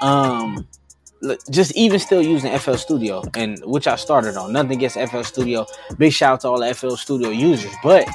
[0.01, 0.67] um
[1.51, 4.53] just even still using FL Studio, and which I started on.
[4.53, 5.67] Nothing against FL Studio.
[5.97, 8.09] Big shout out to all the FL Studio users, but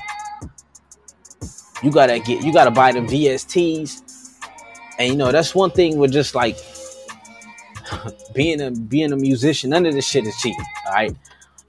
[1.81, 4.01] you gotta get you gotta buy them VSTs,
[4.99, 6.57] and you know that's one thing with just like
[8.34, 9.71] being a being a musician.
[9.71, 10.56] None of this shit is cheap,
[10.88, 11.15] all right?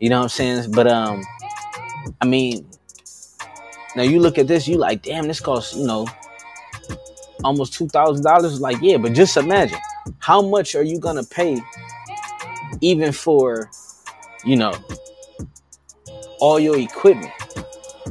[0.01, 0.73] You know what I'm saying?
[0.73, 1.23] But um,
[2.21, 2.67] I mean,
[3.97, 6.07] now you look at this, you like, damn, this costs you know
[7.43, 8.61] almost two thousand dollars.
[8.61, 9.79] Like, yeah, but just imagine
[10.19, 11.63] how much are you gonna pay
[12.81, 13.71] even for
[14.45, 14.73] you know
[16.41, 17.33] all your equipment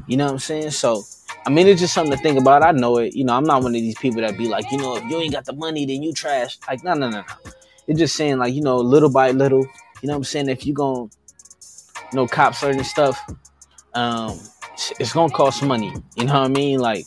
[0.08, 1.04] you know what i'm saying so
[1.46, 3.62] i mean it's just something to think about i know it you know i'm not
[3.62, 5.86] one of these people that be like you know if you ain't got the money
[5.86, 7.52] then you trash like no no no no
[7.88, 9.66] it's just saying like you know little by little
[10.02, 13.20] you know what i'm saying if you gonna you know cop certain stuff
[13.94, 14.40] um
[15.00, 17.06] it's gonna cost money you know what i mean like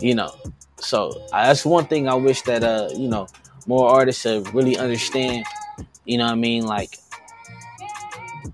[0.00, 0.30] you know
[0.78, 3.26] so that's one thing i wish that uh you know
[3.66, 5.44] more artists to really understand,
[6.04, 6.64] you know what I mean?
[6.64, 6.98] Like,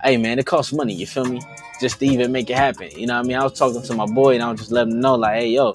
[0.03, 1.41] hey man, it costs money, you feel me?
[1.81, 2.91] Just to even make it happen.
[2.97, 3.37] You know what I mean?
[3.37, 5.49] I was talking to my boy and I was just letting him know, like, hey
[5.49, 5.75] yo,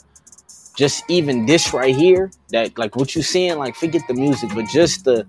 [0.77, 4.67] just even this right here, that like what you seeing, like forget the music, but
[4.69, 5.25] just the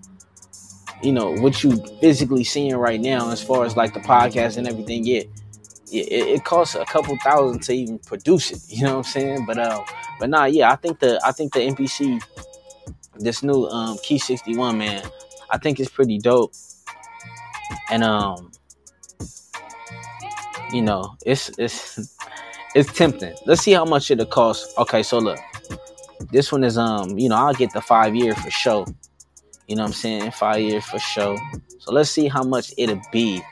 [1.02, 4.68] you know, what you physically seeing right now as far as like the podcast and
[4.68, 5.22] everything, yeah.
[5.90, 9.46] It, it costs a couple thousand to even produce it, you know what I'm saying?
[9.46, 9.84] But uh,
[10.20, 12.22] but nah, yeah, I think the I think the MPC
[13.18, 15.02] this new um Key 61, man,
[15.50, 16.52] I think it's pretty dope.
[17.90, 18.52] And um
[20.72, 22.16] you know, it's it's
[22.78, 23.34] it's tempting.
[23.44, 24.78] Let's see how much it'll cost.
[24.78, 25.38] Okay, so look.
[26.30, 28.86] This one is um, you know, I'll get the 5 year for show.
[29.66, 30.30] You know what I'm saying?
[30.30, 31.36] 5 year for show.
[31.80, 33.42] So let's see how much it'll be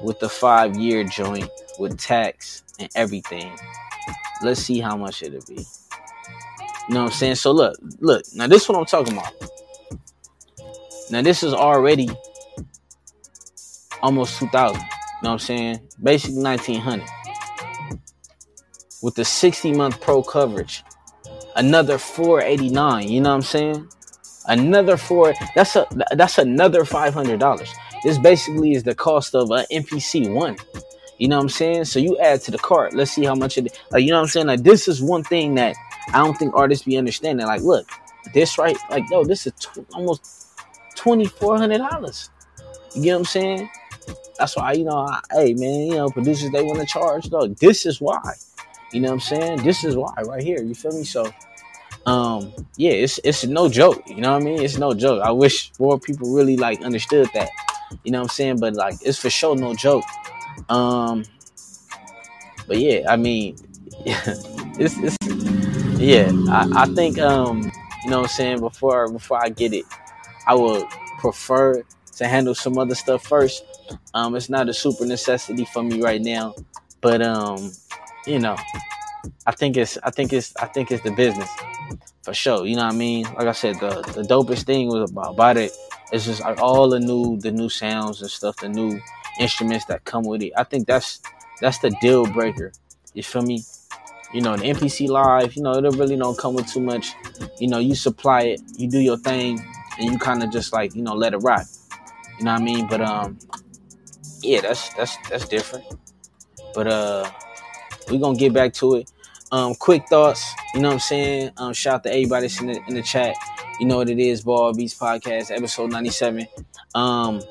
[0.00, 1.48] with the 5 year joint
[1.80, 3.52] with tax and everything.
[4.42, 5.64] Let's see how much it'll be.
[6.88, 7.34] You know what I'm saying?
[7.36, 9.32] So look, look, now this is what I'm talking about.
[11.10, 12.08] Now this is already
[14.02, 14.76] almost 2000.
[14.76, 14.88] You know
[15.20, 15.80] what I'm saying?
[16.00, 17.08] Basically 1900.
[19.02, 20.84] With the 60 month pro coverage.
[21.56, 23.88] Another 489, you know what I'm saying?
[24.46, 25.86] Another four, that's a
[26.16, 27.68] that's another $500.
[28.02, 30.56] This basically is the cost of an MPC one.
[31.18, 31.84] You know what I'm saying?
[31.84, 32.94] So you add to the cart.
[32.94, 34.46] Let's see how much it like you know what I'm saying?
[34.48, 35.76] Like this is one thing that
[36.12, 37.46] I don't think artists be understanding.
[37.46, 37.88] Like, look,
[38.34, 40.48] this right, like, yo, this is tw- almost
[40.96, 42.30] twenty four hundred dollars.
[42.96, 43.70] You get what I'm saying?
[44.38, 47.30] That's why you know, I, hey man, you know, producers they want to charge.
[47.30, 48.20] Look, this is why.
[48.92, 49.62] You know what I'm saying?
[49.64, 50.62] This is why right here.
[50.62, 51.04] You feel me?
[51.04, 51.32] So,
[52.06, 54.02] um, yeah, it's it's no joke.
[54.08, 54.62] You know what I mean?
[54.62, 55.22] It's no joke.
[55.22, 57.50] I wish more people really like understood that.
[58.04, 58.60] You know what I'm saying?
[58.60, 60.04] But like, it's for sure no joke.
[60.68, 61.24] Um,
[62.66, 63.56] but yeah, I mean,
[64.78, 65.16] it's it's
[65.98, 67.70] yeah, I, I think um
[68.04, 68.60] You know what I'm saying?
[68.60, 69.84] Before before I get it,
[70.46, 70.84] I would
[71.18, 71.82] prefer
[72.16, 73.64] to handle some other stuff first.
[74.14, 76.54] Um, it's not a super necessity for me right now,
[77.00, 77.72] but um,
[78.26, 78.56] you know,
[79.46, 81.50] I think it's I think it's I think it's the business
[82.22, 82.66] for sure.
[82.66, 83.24] You know what I mean?
[83.24, 85.72] Like I said, the the dopest thing was about, about it.
[86.12, 89.00] It's just like all the new the new sounds and stuff, the new
[89.40, 90.52] instruments that come with it.
[90.56, 91.20] I think that's
[91.60, 92.72] that's the deal breaker.
[93.14, 93.62] You feel me?
[94.32, 97.12] You know, the MPC live, you know, it really don't come with too much.
[97.58, 99.62] You know, you supply it, you do your thing,
[99.98, 101.66] and you kind of just like, you know, let it rock.
[102.38, 102.86] You know what I mean?
[102.86, 103.38] But um
[104.42, 105.84] yeah, that's that's that's different.
[106.74, 107.30] But uh
[108.10, 109.10] we're gonna get back to it.
[109.50, 111.50] Um, quick thoughts, you know what I'm saying?
[111.58, 113.36] Um, shout out to everybody that's in the, in the chat.
[113.78, 116.46] You know what it is, Ball Beats Podcast, episode 97.
[116.94, 117.42] Um,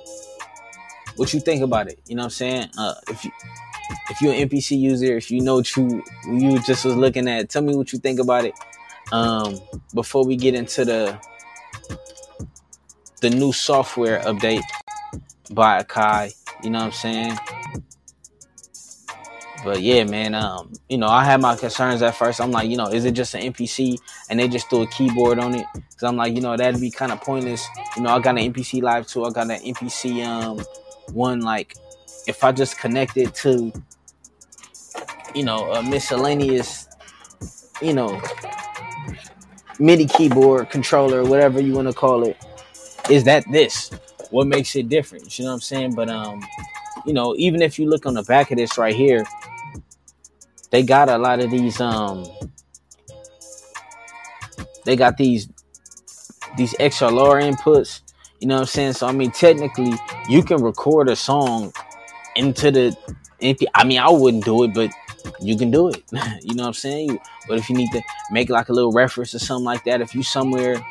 [1.15, 1.99] what you think about it?
[2.07, 2.69] You know what I'm saying?
[2.77, 3.31] Uh, if you
[4.09, 7.49] if you're an MPC user, if you know what you you just was looking at,
[7.49, 8.53] tell me what you think about it.
[9.11, 9.59] Um,
[9.93, 11.19] before we get into the
[13.21, 14.63] the new software update
[15.51, 16.33] by Akai,
[16.63, 17.37] you know what I'm saying?
[19.63, 22.41] But yeah, man, um, you know, I had my concerns at first.
[22.41, 23.97] I'm like, you know, is it just an MPC
[24.29, 25.65] and they just threw a keyboard on it?
[25.73, 27.65] Cause I'm like, you know, that'd be kind of pointless.
[27.95, 29.25] You know, I got an MPC Live too.
[29.25, 30.59] I got an MPC um
[31.13, 31.75] one like
[32.27, 33.71] if I just connect it to
[35.35, 36.87] you know a miscellaneous
[37.81, 38.21] you know
[39.79, 42.37] MIDI keyboard controller, whatever you want to call it,
[43.09, 43.89] is that this?
[44.29, 45.37] What makes it different?
[45.37, 45.95] You know what I'm saying?
[45.95, 46.45] But um,
[47.05, 49.25] you know, even if you look on the back of this right here,
[50.71, 52.25] they got a lot of these um
[54.85, 55.47] they got these
[56.57, 58.01] these XLR inputs
[58.41, 58.93] you know what I'm saying?
[58.93, 59.93] So I mean, technically,
[60.27, 61.71] you can record a song
[62.35, 62.97] into the.
[63.75, 64.91] I mean, I wouldn't do it, but
[65.39, 66.03] you can do it.
[66.41, 67.19] you know what I'm saying?
[67.47, 70.15] But if you need to make like a little reference or something like that, if
[70.15, 70.83] you somewhere,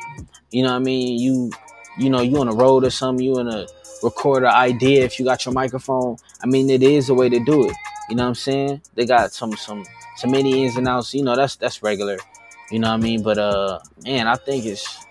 [0.51, 1.51] you know what I mean, you
[1.97, 3.67] you know you on a road or something, you in a
[4.01, 5.03] record an idea.
[5.03, 7.75] If you got your microphone, I mean, it is a way to do it.
[8.11, 8.81] You know what I'm saying?
[8.93, 9.85] They got some some
[10.17, 11.13] some many ins and outs.
[11.13, 12.17] You know, that's that's regular.
[12.69, 13.23] You know what I mean?
[13.23, 15.05] But uh, man, I think it's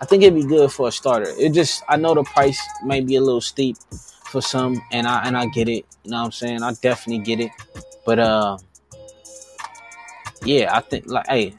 [0.00, 1.30] I think it'd be good for a starter.
[1.38, 3.76] It just I know the price might be a little steep
[4.24, 5.86] for some, and I and I get it.
[6.02, 6.64] You know what I'm saying?
[6.64, 7.52] I definitely get it.
[8.04, 8.58] But uh,
[10.42, 11.54] yeah, I think like hey,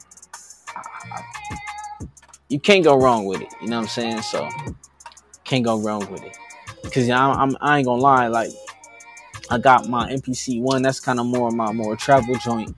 [2.50, 3.48] you can't go wrong with it.
[3.62, 4.20] You know what I'm saying?
[4.20, 4.46] So
[5.44, 6.36] can't go wrong with it.
[6.92, 8.50] Cause I'm, I'm I ain't gonna lie, like
[9.50, 10.82] I got my MPC one.
[10.82, 12.76] That's kind of more my more travel joint.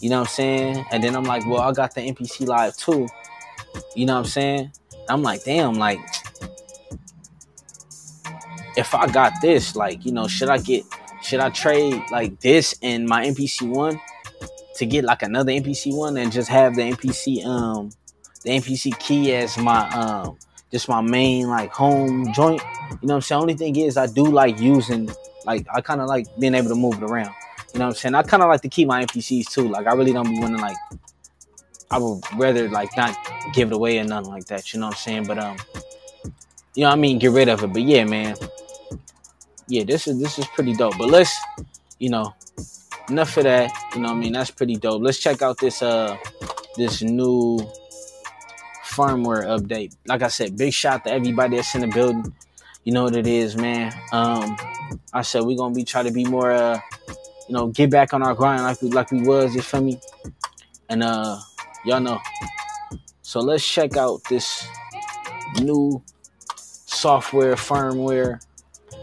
[0.00, 0.84] You know what I'm saying?
[0.90, 3.08] And then I'm like, well, I got the MPC Live too.
[3.94, 4.72] You know what I'm saying?
[5.08, 5.98] I'm like, damn, like
[8.76, 10.84] if I got this, like, you know, should I get
[11.22, 14.00] should I trade like this and my MPC one
[14.76, 17.90] to get like another MPC one and just have the MPC um
[18.42, 20.36] the MPC key as my um
[20.70, 22.62] just my main like home joint.
[23.00, 23.40] You know what I'm saying?
[23.40, 25.08] Only thing is I do like using
[25.46, 27.34] like I kinda like being able to move it around.
[27.72, 28.14] You know what I'm saying?
[28.14, 29.68] I kinda like to keep my MPCs too.
[29.68, 30.76] Like I really don't be wanting like
[31.90, 33.16] I would rather like not
[33.52, 34.72] give it away or nothing like that.
[34.72, 35.26] You know what I'm saying?
[35.26, 35.56] But um,
[36.74, 37.72] you know I mean, get rid of it.
[37.72, 38.36] But yeah, man,
[39.68, 40.98] yeah, this is this is pretty dope.
[40.98, 41.34] But let's,
[41.98, 42.34] you know,
[43.08, 43.70] enough of that.
[43.94, 44.32] You know what I mean?
[44.32, 45.02] That's pretty dope.
[45.02, 46.16] Let's check out this uh
[46.76, 47.58] this new
[48.84, 49.94] firmware update.
[50.06, 52.32] Like I said, big shout to everybody that's in the building.
[52.84, 53.92] You know what it is, man.
[54.12, 54.56] Um,
[55.12, 56.78] I said we're gonna be trying to be more uh,
[57.48, 59.54] you know, get back on our grind like we like we was.
[59.54, 60.00] You feel me?
[60.88, 61.40] And uh
[61.84, 62.18] Y'all know.
[63.20, 64.66] So let's check out this
[65.60, 66.02] new
[66.56, 68.40] software, firmware,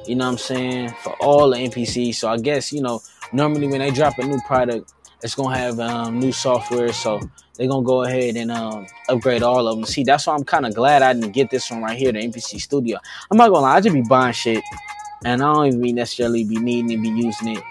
[0.07, 2.15] you know what I'm saying, for all the MPCs.
[2.15, 5.79] So I guess, you know, normally when they drop a new product, it's gonna have
[5.79, 6.91] um, new software.
[6.91, 7.21] So
[7.62, 9.86] they're gonna go ahead and um, upgrade all of them.
[9.86, 12.18] See, that's why I'm kind of glad I didn't get this one right here, the
[12.18, 12.97] MPC Studio.
[13.30, 14.64] I'm not gonna lie, I just be buying shit,
[15.24, 17.64] and I don't even necessarily be needing to be using it.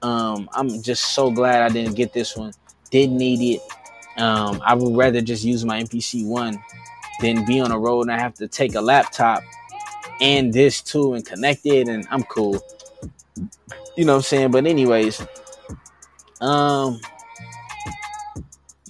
[0.00, 2.52] Um, I'm just so glad I didn't get this one.
[2.92, 4.22] Didn't need it.
[4.22, 6.62] Um, I would rather just use my MPC one
[7.20, 9.42] than be on a road and I have to take a laptop
[10.20, 12.62] and this too and connect it and I'm cool.
[13.96, 14.50] You know what I'm saying?
[14.52, 15.26] But anyways,
[16.40, 17.00] um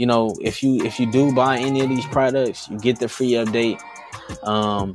[0.03, 3.09] you know, if you if you do buy any of these products, you get the
[3.09, 3.81] free update.
[4.43, 4.95] Um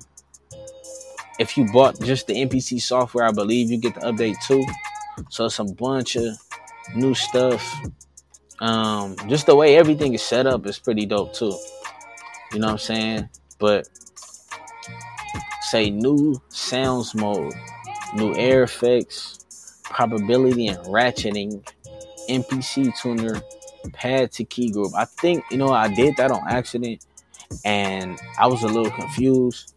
[1.39, 4.65] if you bought just the MPC software, I believe you get the update too.
[5.29, 6.37] So it's a bunch of
[6.95, 7.63] new stuff
[8.59, 11.57] um, just the way everything is set up is pretty dope too.
[12.51, 13.29] You know what I'm saying?
[13.59, 13.87] But
[15.61, 17.53] say new sounds mode,
[18.15, 19.45] new air effects,
[19.83, 21.63] probability and ratcheting,
[22.29, 23.41] MPC tuner,
[23.91, 24.93] pad to key group.
[24.95, 26.99] I think you know I did that on accident.
[27.65, 29.73] and I was a little confused.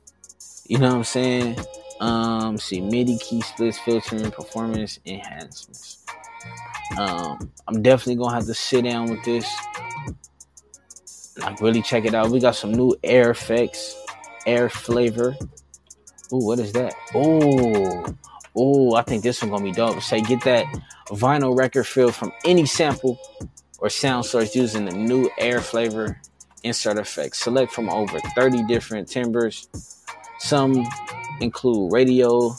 [0.66, 1.58] You know what I'm saying?
[2.00, 6.04] Um, see MIDI key splits, filtering, performance enhancements.
[6.98, 9.48] Um, I'm definitely gonna have to sit down with this.
[11.38, 12.30] Like really check it out.
[12.30, 13.96] We got some new air effects,
[14.46, 15.36] air flavor.
[16.32, 16.94] Ooh, what is that?
[17.14, 18.04] Oh,
[18.56, 20.02] oh, I think this one gonna be dope.
[20.02, 20.66] Say get that
[21.08, 23.18] vinyl record feel from any sample
[23.80, 26.20] or sound source using the new air flavor
[26.62, 27.38] insert effects.
[27.42, 29.68] Select from over 30 different timbres.
[30.38, 30.86] Some
[31.40, 32.54] include radio,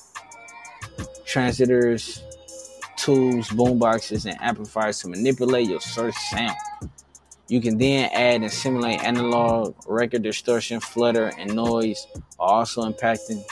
[1.25, 2.23] transistors,
[2.97, 6.55] tubes, boomboxes, and amplifiers to manipulate your search sound.
[7.47, 12.07] You can then add and simulate analog, record distortion, flutter, and noise,
[12.39, 13.43] also impacting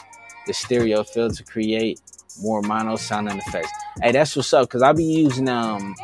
[0.48, 2.00] the stereo field to create
[2.42, 3.72] more mono sounding effects.
[4.02, 5.96] Hey, that's what's up, cause I'll be using um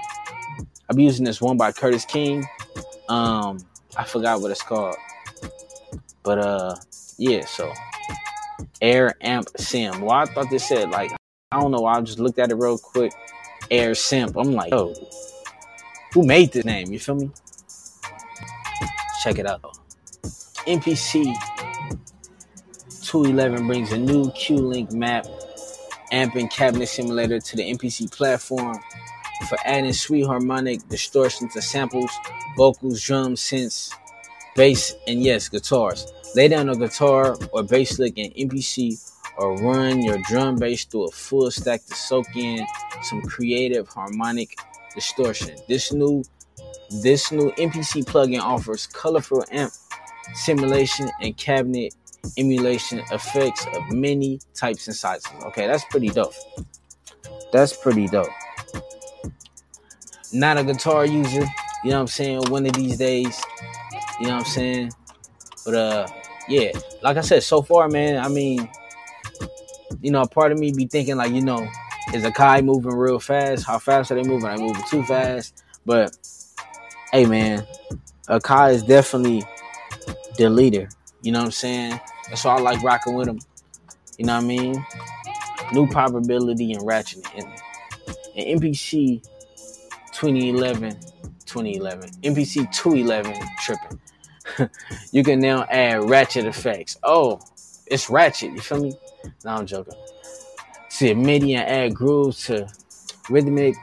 [0.93, 2.45] Be using this one by Curtis King.
[3.09, 3.59] Um
[3.97, 4.95] I forgot what it's called.
[6.23, 6.75] But uh
[7.17, 7.71] yeah, so
[8.81, 10.01] Air Amp Sim.
[10.01, 11.11] Well, I thought this said like
[11.51, 11.85] I don't know.
[11.85, 13.13] I just looked at it real quick.
[13.71, 14.35] Air Simp.
[14.37, 14.93] I'm like, oh,
[16.13, 16.91] who made this name?
[16.91, 17.31] You feel me?
[19.23, 19.77] Check it out.
[20.67, 21.33] MPC
[23.01, 25.25] 211 brings a new Q-Link map
[26.11, 28.79] amp and cabinet simulator to the MPC platform
[29.47, 32.11] for adding sweet harmonic distortion to samples,
[32.57, 33.93] vocals, drums, synths,
[34.55, 36.11] bass, and yes, guitars.
[36.35, 41.07] Lay down a guitar or bass lick in MPC or run your drum bass through
[41.07, 42.65] a full stack to soak in
[43.03, 44.57] some creative harmonic
[44.93, 45.55] distortion.
[45.67, 46.23] This new
[47.01, 49.73] this new MPC plugin offers colorful amp
[50.33, 51.93] simulation and cabinet
[52.37, 55.27] emulation effects of many types and sizes.
[55.43, 56.33] Okay, that's pretty dope.
[57.51, 58.27] That's pretty dope.
[60.35, 61.45] Not a guitar user,
[61.83, 62.41] you know what I'm saying?
[62.49, 63.41] One of these days,
[64.19, 64.91] you know what I'm saying?
[65.63, 66.07] But uh
[66.49, 66.71] yeah,
[67.01, 68.69] like I said, so far, man, I mean,
[70.01, 71.65] you know, a part of me be thinking like, you know,
[72.13, 73.65] is Akai moving real fast?
[73.65, 74.45] How fast are they moving?
[74.45, 75.63] Are they moving too fast?
[75.85, 76.17] But
[77.13, 77.65] hey, man,
[78.27, 79.41] Akai is definitely
[80.37, 80.89] the leader.
[81.21, 81.99] You know what I'm saying?
[82.27, 83.39] That's why I like rocking with him.
[84.17, 84.85] You know what I mean?
[85.71, 87.25] New probability and ratcheting.
[87.37, 87.47] And,
[88.35, 89.25] and MPC
[90.15, 90.97] 2011,
[91.45, 93.99] 2011, MPC 211 tripping.
[95.11, 96.97] you can now add ratchet effects.
[97.03, 97.41] Oh,
[97.87, 98.53] it's ratchet.
[98.53, 98.93] You feel me?
[99.43, 99.93] No, I'm joking.
[100.87, 102.65] See, MIDI and add grooves to
[103.29, 103.75] rhythmic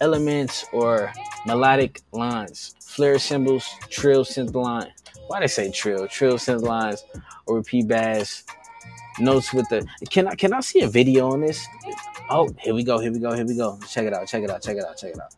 [0.00, 1.12] elements or
[1.44, 2.74] melodic lines.
[2.80, 4.90] Flare cymbals, trill synth line.
[5.26, 6.08] Why they say trill?
[6.08, 7.04] Trill synth lines
[7.44, 8.44] or repeat bass
[9.18, 9.86] notes with the.
[10.10, 11.66] Can I can I see a video on this?
[12.30, 12.98] Oh, here we go.
[12.98, 13.32] Here we go.
[13.32, 13.78] Here we go.
[13.88, 14.26] Check it out.
[14.26, 14.62] Check it out.
[14.62, 14.96] Check it out.
[14.96, 15.34] Check it out.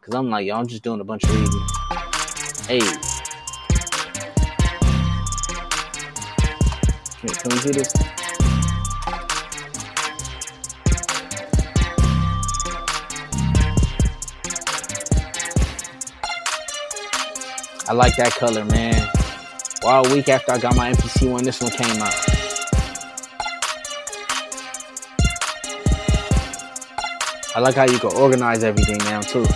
[0.00, 1.66] Cause I'm like, y'all, I'm just doing a bunch of reading.
[2.66, 2.80] Hey.
[7.20, 7.94] Can, can we do this?
[17.86, 19.08] I like that color, man.
[19.82, 22.23] Wow, a week after I got my MPC one, this one came out.
[27.56, 29.46] I like how you can organize everything now too.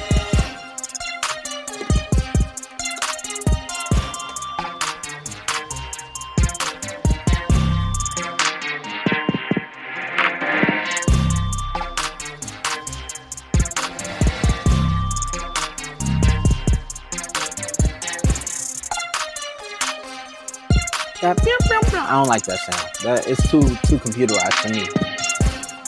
[21.21, 22.89] I don't like that sound.
[23.03, 24.87] That it's too too computerized for me.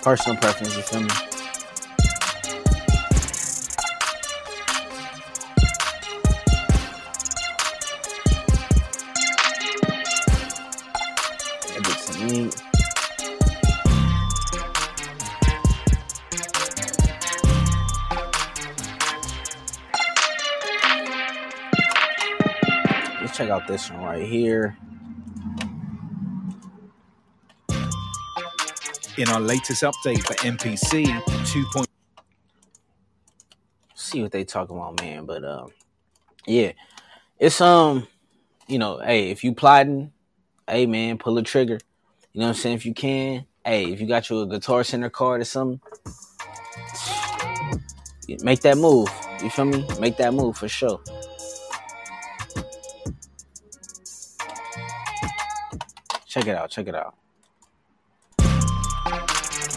[0.03, 1.30] Personal preference, you feel me?
[23.61, 24.77] Out this one right here.
[29.19, 31.05] in our latest update for MPC
[31.47, 31.85] 2.
[33.95, 35.27] See what they talking about, man.
[35.27, 35.73] But um,
[36.47, 36.73] yeah,
[37.39, 38.09] it's um,
[38.67, 40.13] you know, hey, if you plotting,
[40.67, 41.79] hey man, pull a trigger.
[42.33, 42.77] You know what I'm saying?
[42.77, 45.81] If you can, hey, if you got your guitar center card or something,
[48.43, 49.09] make that move.
[49.43, 49.87] You feel me?
[49.99, 51.01] Make that move for sure.
[56.41, 56.71] Check it out.
[56.71, 57.15] Check it out.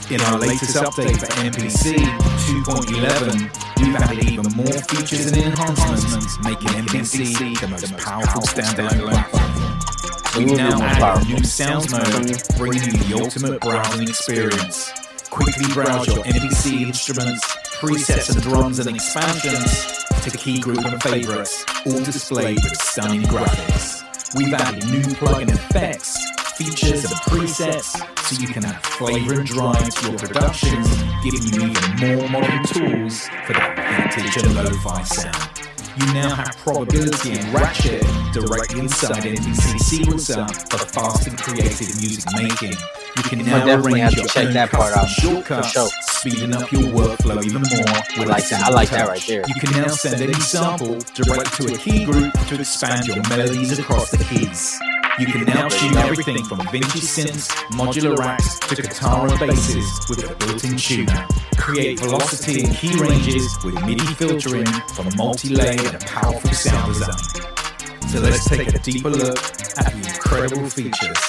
[0.10, 6.70] In our latest update for MPC 2.11, we've added even more features and enhancements, making
[6.70, 10.46] MPC the most powerful standalone platform.
[10.46, 14.90] We've now added a new sounds mode, bringing you the ultimate browsing experience.
[15.32, 17.46] Quickly browse your MPC instruments,
[17.76, 24.04] presets and drums and expansions to key group and favorites, all displayed with stunning graphics.
[24.36, 26.18] We've added new plugin effects,
[26.56, 30.88] features and presets so you can add flavor and drive to your productions,
[31.24, 35.54] giving you even more modern tools for that vintage and lo-fi sound.
[35.96, 38.02] You now have probability and ratchet
[38.34, 42.74] directly inside MPC Sequencer for fast and creative music making.
[43.16, 45.88] You can now definitely have to your check that part out, shortcuts, sure.
[46.02, 48.02] speeding up your workflow even more.
[48.18, 48.64] With like that.
[48.64, 49.44] I like that right there.
[49.48, 53.78] You can now send any sample directly to a key group to expand your melodies
[53.78, 54.80] across the keys.
[55.20, 60.28] You can now tune everything from vintage synths, modular racks to guitar and basses with
[60.28, 61.28] a built-in tuner.
[61.56, 68.10] Create velocity and key ranges with MIDI filtering for multi-layered and powerful sound design.
[68.10, 71.20] So let's take a deeper look at the incredible features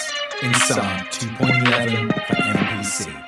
[0.42, 3.24] inside 2.11 for MPC.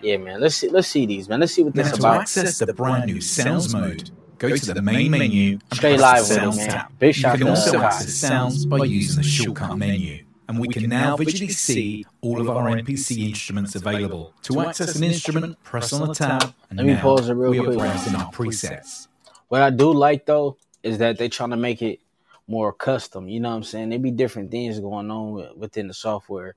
[0.00, 0.40] Yeah, man.
[0.40, 0.68] Let's see.
[0.68, 1.40] Let's see these, man.
[1.40, 2.20] Let's see what this Now, to about.
[2.20, 6.28] access the brand new Sounds mode, go to the main menu and Straight press live
[6.28, 6.92] the Sounds tab.
[7.00, 10.24] You can also access sounds by using the shortcut menu.
[10.48, 14.32] And we can now visually see all of our MPC instruments available.
[14.42, 17.50] To access an instrument, press on the tab, and Let me now pause it real
[17.50, 17.78] we quick.
[17.78, 19.08] are our presets.
[19.48, 22.00] What I do like though is that they're trying to make it
[22.46, 23.28] more custom.
[23.28, 23.88] You know what I'm saying?
[23.88, 26.54] There be different things going on within the software,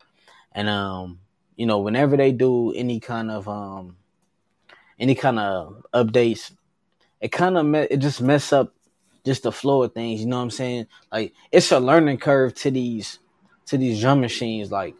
[0.51, 1.19] and um,
[1.55, 3.97] you know, whenever they do any kind of um,
[4.99, 6.51] any kind of updates,
[7.21, 8.73] it kind of me- it just mess up
[9.25, 10.21] just the flow of things.
[10.21, 10.87] You know what I'm saying?
[11.11, 13.19] Like it's a learning curve to these
[13.67, 14.95] to these drum machines, like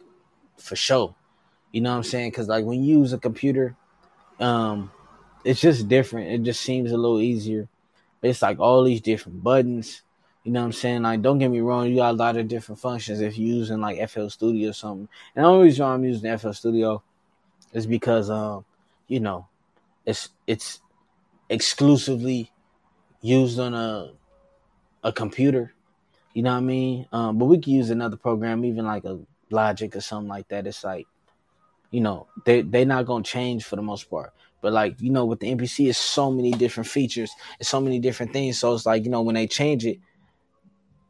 [0.56, 1.14] for sure.
[1.72, 2.30] You know what I'm saying?
[2.30, 3.76] Because like when you use a computer,
[4.38, 4.90] um,
[5.44, 6.30] it's just different.
[6.30, 7.68] It just seems a little easier.
[8.22, 10.02] It's like all these different buttons.
[10.44, 11.02] You know what I'm saying?
[11.02, 13.80] Like, don't get me wrong, you got a lot of different functions if you're using
[13.80, 15.08] like FL Studio or something.
[15.34, 17.02] And the only reason I'm using FL Studio
[17.72, 18.64] is because um,
[19.06, 19.46] you know,
[20.06, 20.80] it's it's
[21.50, 22.50] exclusively
[23.20, 24.12] used on a
[25.04, 25.74] a computer.
[26.32, 27.06] You know what I mean?
[27.12, 29.18] Um, but we could use another program, even like a
[29.50, 30.68] Logic or something like that.
[30.68, 31.08] It's like,
[31.90, 34.32] you know, they they're not gonna change for the most part.
[34.62, 37.98] But like, you know, with the MPC, it's so many different features, it's so many
[37.98, 38.60] different things.
[38.60, 39.98] So it's like, you know, when they change it,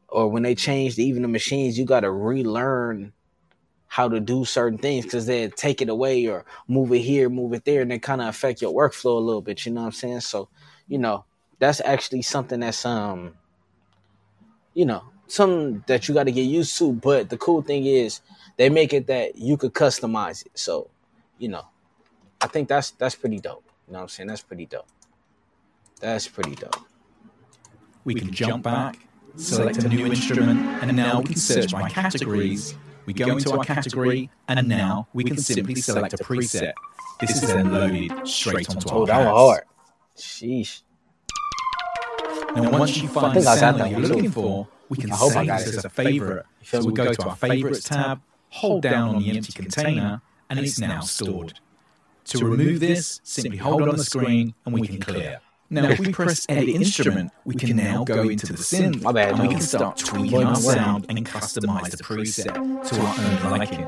[0.08, 3.12] or when they changed even the machines, you gotta relearn
[3.90, 7.52] how to do certain things because they take it away or move it here, move
[7.52, 9.66] it there, and they kind of affect your workflow a little bit.
[9.66, 10.20] You know what I'm saying?
[10.20, 10.48] So,
[10.86, 11.24] you know,
[11.58, 13.34] that's actually something that's um,
[14.74, 16.92] you know, something that you got to get used to.
[16.92, 18.20] But the cool thing is
[18.58, 20.56] they make it that you could customize it.
[20.56, 20.88] So,
[21.38, 21.66] you know,
[22.40, 23.64] I think that's that's pretty dope.
[23.88, 24.28] You know what I'm saying?
[24.28, 24.86] That's pretty dope.
[25.98, 26.76] That's pretty dope.
[28.04, 29.00] We can jump back,
[29.34, 32.76] select a new instrument, and now we can search by categories.
[33.06, 36.72] We go into our category, and now we can simply select a preset.
[37.20, 39.36] This is then loaded straight onto Oh, our that was pads.
[39.36, 39.62] hard.
[40.16, 40.82] Sheesh.
[42.54, 44.96] Now, once you find the think I got sound that that you're looking for, we
[44.96, 46.46] can I hope I save this as a favorite.
[46.62, 50.78] So we go to our favorites tab, hold down on the empty container, and it's
[50.78, 51.60] now stored.
[52.24, 55.40] To remove this, simply hold on the screen and we can clear.
[55.72, 59.30] Now, if we press Edit Instrument, we can now go into the synth My bad,
[59.30, 59.54] and we John.
[59.54, 63.86] can start tweaking our sound and customize the preset to our own liking.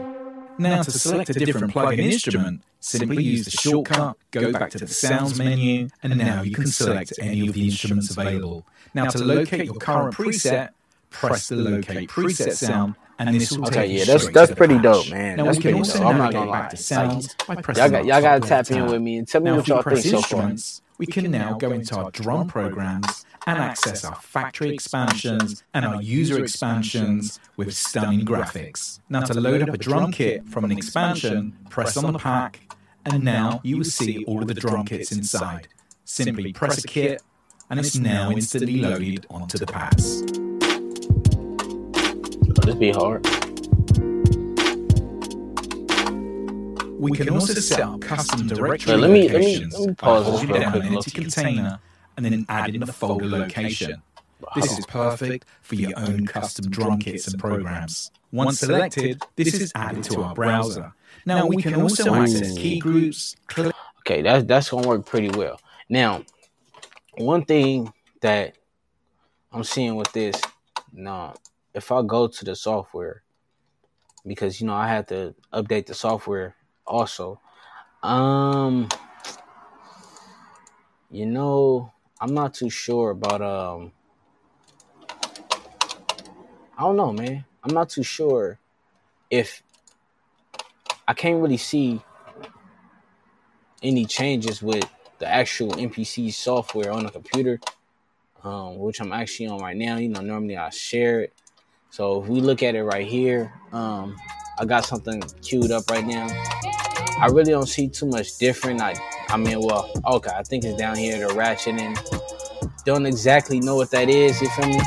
[0.58, 4.86] Now, to select a different plugin instrument, simply use the shortcut, go back to the
[4.86, 8.64] sounds menu, and now you can select any of the instruments available.
[8.94, 10.70] Now, to locate your current preset,
[11.10, 14.48] press the locate preset sound, and this will Okay, take you yeah, that's straight that's
[14.50, 14.82] to the pretty patch.
[14.84, 15.36] dope, man.
[15.36, 16.06] Now That's we can pretty also dope.
[16.06, 16.60] I'm not gonna lie.
[16.62, 19.28] back to sounds by pressing Y'all got, y'all got to tap in with me and
[19.28, 20.54] tell me Now, what if we y'all think so far.
[21.03, 25.84] Instruments, we can now go into our drum programs and access our factory expansions and
[25.84, 29.00] our user expansions with stunning graphics.
[29.09, 32.61] Now, to load up a drum kit from an expansion, press on the pack,
[33.05, 35.68] and now you will see all of the drum kits inside.
[36.05, 37.22] Simply press a kit,
[37.70, 40.22] and it's now instantly loaded onto the pads.
[42.64, 43.41] This be hard.
[47.03, 49.74] We can also set up custom directory But let me- let me- locations.
[49.74, 51.80] let me by pause this holding down an empty container
[52.16, 54.00] and then adding the folder location.
[54.55, 58.12] This is perfect for your own custom drum kits and programs.
[58.30, 60.92] Once selected, this is added to our browser.
[61.26, 63.74] Now we can also access key groups, click.
[64.00, 65.61] Okay, that's that's gonna work pretty well.
[65.88, 66.24] Now,
[67.18, 68.57] one thing that
[69.53, 70.40] I'm seeing with this,
[70.92, 71.34] now,
[71.74, 73.22] if I go to the software,
[74.24, 76.55] because you know I had to update the software
[76.86, 77.40] also.
[78.02, 78.88] Um,
[81.12, 83.92] You know, I'm not too sure about um
[86.78, 87.44] I don't know, man.
[87.62, 88.58] I'm not too sure
[89.30, 89.62] if
[91.06, 92.00] I can't really see
[93.82, 97.60] any changes with the actual MPC software on the computer,
[98.42, 99.98] um, which I'm actually on right now.
[99.98, 101.34] You know, normally I share it.
[101.90, 104.16] So if we look at it right here, um,
[104.58, 106.26] I got something queued up right now.
[107.22, 108.82] I really don't see too much different.
[108.82, 108.94] I,
[109.28, 111.96] I mean, well, okay, I think it's down here, the ratcheting.
[112.84, 114.80] Don't exactly know what that is, you feel me?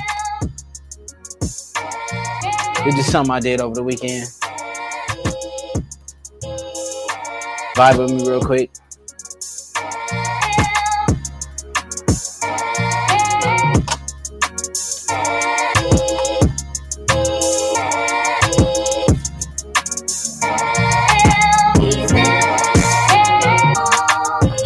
[2.87, 4.27] It's just something I did over the weekend.
[7.77, 8.69] Vibe with me real quick.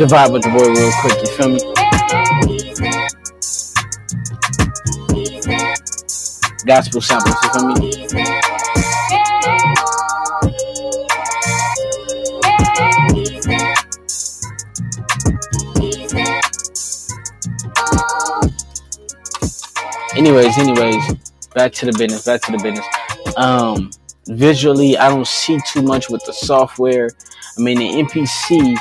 [0.06, 1.60] Vibe with the boy real quick, you feel me?
[6.66, 7.76] Gospel samples, you feel me?
[20.16, 21.14] Anyways, anyways,
[21.54, 22.86] back to the business, back to the business.
[23.36, 23.91] Um,
[24.28, 27.10] visually, I don't see too much with the software.
[27.58, 28.78] I mean, the MPC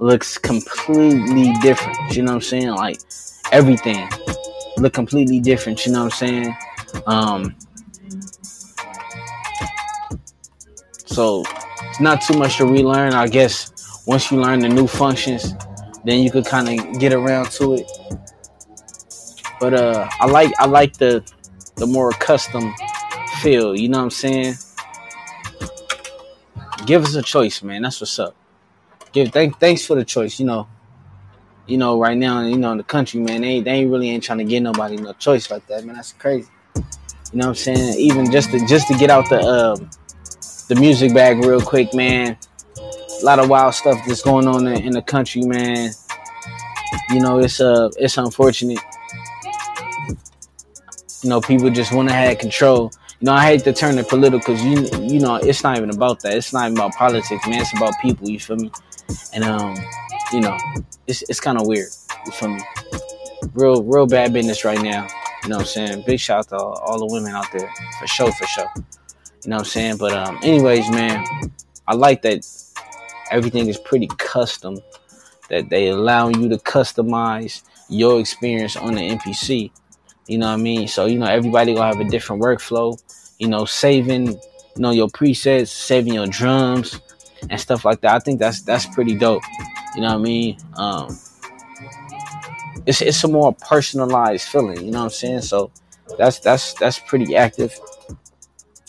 [0.00, 2.16] looks completely different.
[2.16, 2.68] You know what I'm saying?
[2.68, 2.98] Like
[3.52, 4.08] everything
[4.76, 5.84] look completely different.
[5.86, 6.56] You know what I'm saying?
[7.06, 7.56] Um,
[11.06, 11.44] so
[11.82, 13.14] it's not too much to relearn.
[13.14, 15.54] I guess once you learn the new functions,
[16.04, 17.90] then you could kind of get around to it.
[19.60, 21.24] But uh, I like I like the
[21.76, 22.74] the more custom
[23.40, 23.76] feel.
[23.76, 24.54] You know what I'm saying?
[26.86, 27.82] Give us a choice, man.
[27.82, 28.36] That's what's up.
[29.14, 30.40] Give thank thanks for the choice.
[30.40, 30.68] You know,
[31.66, 34.24] you know right now, you know in the country, man, they they ain't really ain't
[34.24, 35.94] trying to give nobody no choice like that, man.
[35.94, 36.48] That's crazy.
[36.74, 36.82] You
[37.34, 37.98] know what I'm saying?
[37.98, 39.88] Even just to just to get out the um,
[40.68, 42.36] the music bag real quick, man.
[42.76, 45.92] A lot of wild stuff that's going on in, in the country, man.
[47.10, 48.80] You know, it's uh it's unfortunate.
[51.22, 52.90] You know, people just want to have control.
[53.24, 56.20] Know, I hate to turn it political because you you know it's not even about
[56.20, 56.34] that.
[56.34, 57.62] It's not even about politics, man.
[57.62, 58.28] It's about people.
[58.28, 58.70] You feel me?
[59.32, 59.74] And um,
[60.30, 60.58] you know,
[61.06, 61.88] it's it's kind of weird.
[62.26, 62.60] You feel me?
[63.54, 65.08] Real real bad business right now.
[65.42, 66.04] You know what I'm saying?
[66.06, 68.70] Big shout out to all, all the women out there for sure, for sure.
[68.76, 68.82] You
[69.46, 69.96] know what I'm saying?
[69.96, 71.24] But um, anyways, man,
[71.88, 72.46] I like that
[73.30, 74.80] everything is pretty custom.
[75.48, 79.70] That they allow you to customize your experience on the MPC.
[80.26, 80.88] You know what I mean?
[80.88, 83.00] So you know everybody gonna have a different workflow.
[83.38, 84.38] You know, saving you
[84.78, 87.00] know your presets, saving your drums
[87.50, 88.14] and stuff like that.
[88.14, 89.42] I think that's that's pretty dope.
[89.94, 90.58] You know what I mean?
[90.76, 91.18] Um,
[92.86, 94.84] it's it's a more personalized feeling.
[94.84, 95.42] You know what I'm saying?
[95.42, 95.70] So
[96.18, 97.78] that's that's that's pretty active,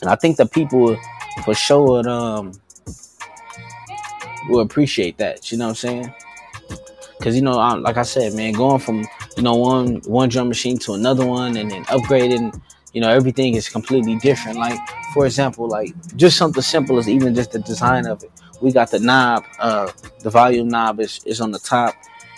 [0.02, 0.98] and I think the people
[1.44, 2.54] for sure would um
[4.50, 5.52] will appreciate that.
[5.52, 6.14] You know what I'm saying?
[7.18, 9.06] Because you know, I'm, like I said, man, going from
[9.38, 12.60] you know one one drum machine to another one, and then upgrading,
[12.94, 14.58] you know, everything is completely different.
[14.58, 14.80] Like
[15.14, 18.32] for example, like just something simple as even just the design of it.
[18.62, 21.96] We got the knob, uh, the volume knob is is on the top.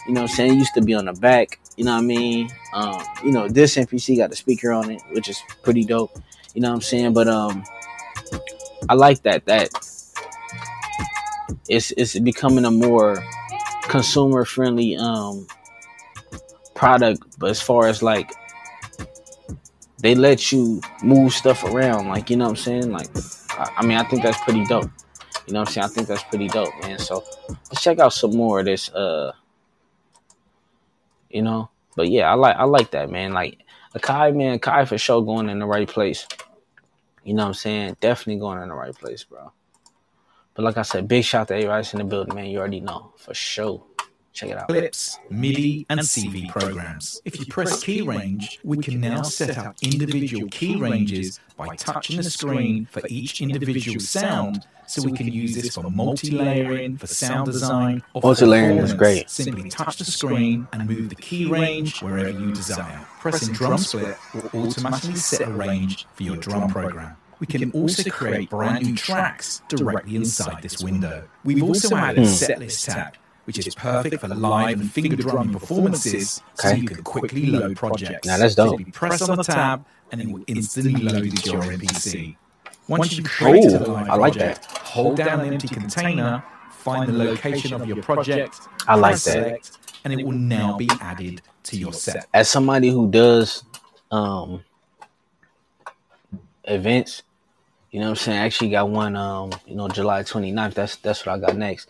[0.07, 0.53] You know what I'm saying?
[0.53, 1.59] It used to be on the back.
[1.75, 2.49] You know what I mean?
[2.73, 6.17] Um, you know, this MPC got the speaker on it, which is pretty dope.
[6.55, 7.13] You know what I'm saying?
[7.13, 7.63] But um,
[8.89, 9.45] I like that.
[9.45, 9.69] That
[11.69, 13.23] it's it's becoming a more
[13.83, 15.47] consumer friendly um
[16.77, 17.21] product.
[17.39, 18.31] But as far as like
[19.99, 22.91] they let you move stuff around, like you know what I'm saying?
[22.91, 23.09] Like,
[23.51, 24.89] I, I mean, I think that's pretty dope.
[25.47, 25.85] You know what I'm saying?
[25.85, 26.99] I think that's pretty dope, man.
[26.99, 28.89] So let's check out some more of this.
[28.89, 29.31] Uh,
[31.29, 33.33] you know, but yeah, I like I like that, man.
[33.33, 33.59] Like
[33.95, 36.27] Akai, man, Akai for sure going in the right place.
[37.23, 37.97] You know what I'm saying?
[37.99, 39.51] Definitely going in the right place, bro.
[40.53, 42.45] But like I said, big shout to everybody in the building, man.
[42.45, 43.83] You already know for sure.
[44.37, 44.67] Check it out.
[44.67, 47.23] clips, MIDI, and CV programs.
[47.25, 52.17] If you press key range, we can now set up individual key ranges by touching
[52.17, 54.67] the screen for each individual sound.
[54.85, 59.27] So we can use this for multi-layering, for sound design, or for Multi-layering is great.
[59.27, 63.05] Simply touch the screen and move the key range wherever you desire.
[63.19, 67.17] Pressing drum split will automatically set a range for your drum program.
[67.39, 71.27] We can also create brand new tracks directly inside this window.
[71.43, 73.15] We've also added a setlist tab,
[73.47, 78.27] which is perfect for live and finger drumming performances, so you can quickly load projects.
[78.27, 78.71] Now, that's dope.
[78.71, 82.35] Simply press on the tab, and it will instantly load it to your MPC.
[82.89, 87.17] Once you've created a live I like project, hold down an empty container, find the
[87.17, 89.19] location of your project, I like that.
[89.19, 92.27] select, and it will now be added to your set.
[92.33, 93.63] As somebody who does
[94.11, 94.61] um
[96.65, 97.23] events,
[97.91, 98.39] you know what I'm saying?
[98.39, 100.73] I actually got one um, you know, July 29th.
[100.73, 101.87] That's that's what I got next.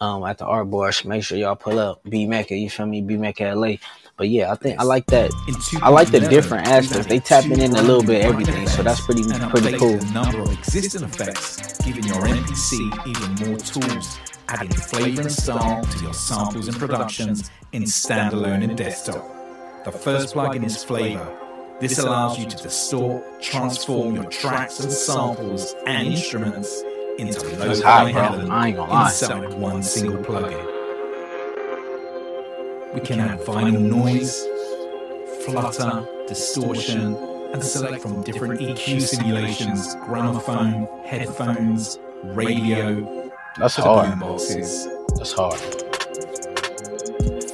[0.00, 0.94] Um at the art board.
[1.04, 2.00] Make sure y'all pull up.
[2.08, 3.02] B Mecca, you feel me?
[3.02, 3.74] B Mecca LA.
[4.16, 5.30] But yeah, I think I like that.
[5.82, 7.06] I like the different aspects.
[7.06, 9.96] They tapping in a little bit everything, so that's pretty pretty cool.
[9.98, 15.82] The number of existing effects, giving your MPC even more tools, adding flavor and style
[15.82, 19.24] to your samples and productions in standalone and desktop.
[19.84, 21.36] The first plugin is Flavor.
[21.80, 26.84] This allows you to distort, transform your tracks and samples and instruments
[27.20, 28.50] into That's lo-fi hot, bro.
[28.54, 29.08] I ain't gonna lie.
[29.08, 30.66] inside one single plugin.
[32.94, 34.44] We can add vinyl noise,
[35.44, 37.14] flutter, distortion,
[37.52, 44.10] and select from different EQ simulations, gramophone, headphones, radio, That's to hard.
[44.10, 44.86] boomboxes.
[45.16, 45.60] That's hard.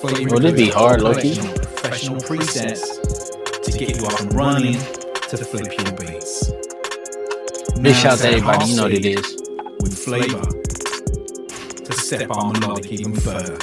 [0.01, 1.35] Flavor Would it be hard, Loki?
[1.37, 6.51] collection Professional presets to get you up and running to flip your beats.
[7.81, 9.46] Big Now shout out to set everybody, you know what half it speed is.
[9.87, 10.43] With flavor
[11.85, 13.57] to step our melodic even further.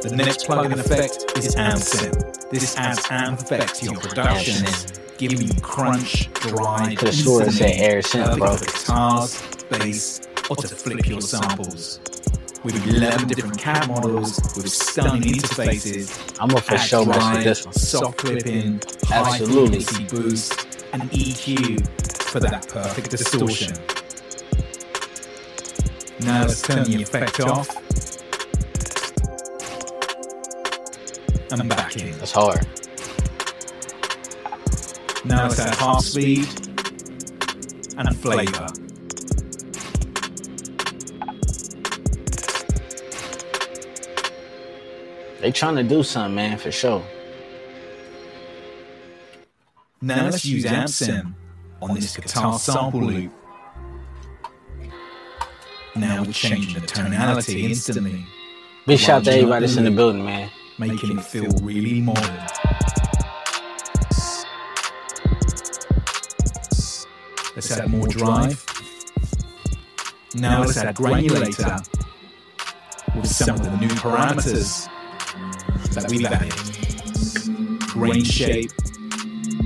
[0.00, 2.48] The next plugin effect is AmpSim.
[2.50, 7.72] This adds amp effect to your productions, giving you crunch, drive, Could've swore it said
[7.72, 8.96] air synth, perfect bro.
[8.96, 12.00] guitars, bass, or to flip your samples.
[12.64, 17.64] With 11 different cab models with stunning interfaces, I'm gonna for sure mess with this
[17.66, 17.74] one.
[17.74, 18.80] soft clipping,
[19.12, 19.84] Absolutely.
[19.84, 21.86] high boost, and EQ
[22.30, 23.74] for that perfect distortion.
[26.20, 27.68] Now let's turn the effect off
[31.50, 32.18] and back in.
[32.18, 32.66] That's hard.
[35.24, 36.48] Now let's add half speed
[37.98, 38.66] and flavor.
[45.40, 47.04] They trying to do something, man, for sure.
[50.00, 51.34] Now let's use AmpSim
[51.82, 53.32] on this guitar sample loop.
[55.96, 58.26] Now we're changing the tonality instantly,
[58.86, 60.50] Big shout out to everybody that's in the building, man.
[60.78, 62.36] making it feel really modern.
[67.54, 68.64] Let's add more drive.
[70.34, 71.82] Now let's add granulator
[73.16, 74.86] with some of the new parameters
[75.94, 76.52] that we've added.
[77.88, 78.70] Grain shape,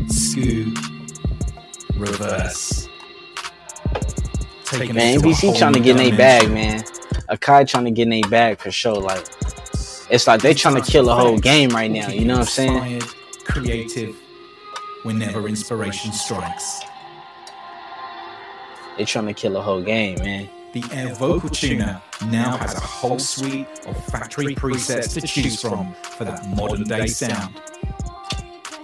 [0.08, 0.78] scoop,
[1.96, 2.79] reverse.
[4.70, 6.82] Taking Man, MPC trying to get in their bag, man.
[7.28, 9.00] Akai trying to get in their bag for sure.
[9.00, 9.26] Like,
[10.10, 12.08] it's like they trying to kill a whole game right now.
[12.08, 13.02] You know what I'm saying?
[13.44, 14.14] Creative,
[15.02, 16.82] whenever inspiration strikes.
[18.96, 20.48] They trying to kill a whole game, man.
[20.72, 25.94] The Air Vocal Tuner now has a whole suite of factory presets to choose from
[25.94, 27.60] for that modern day sound.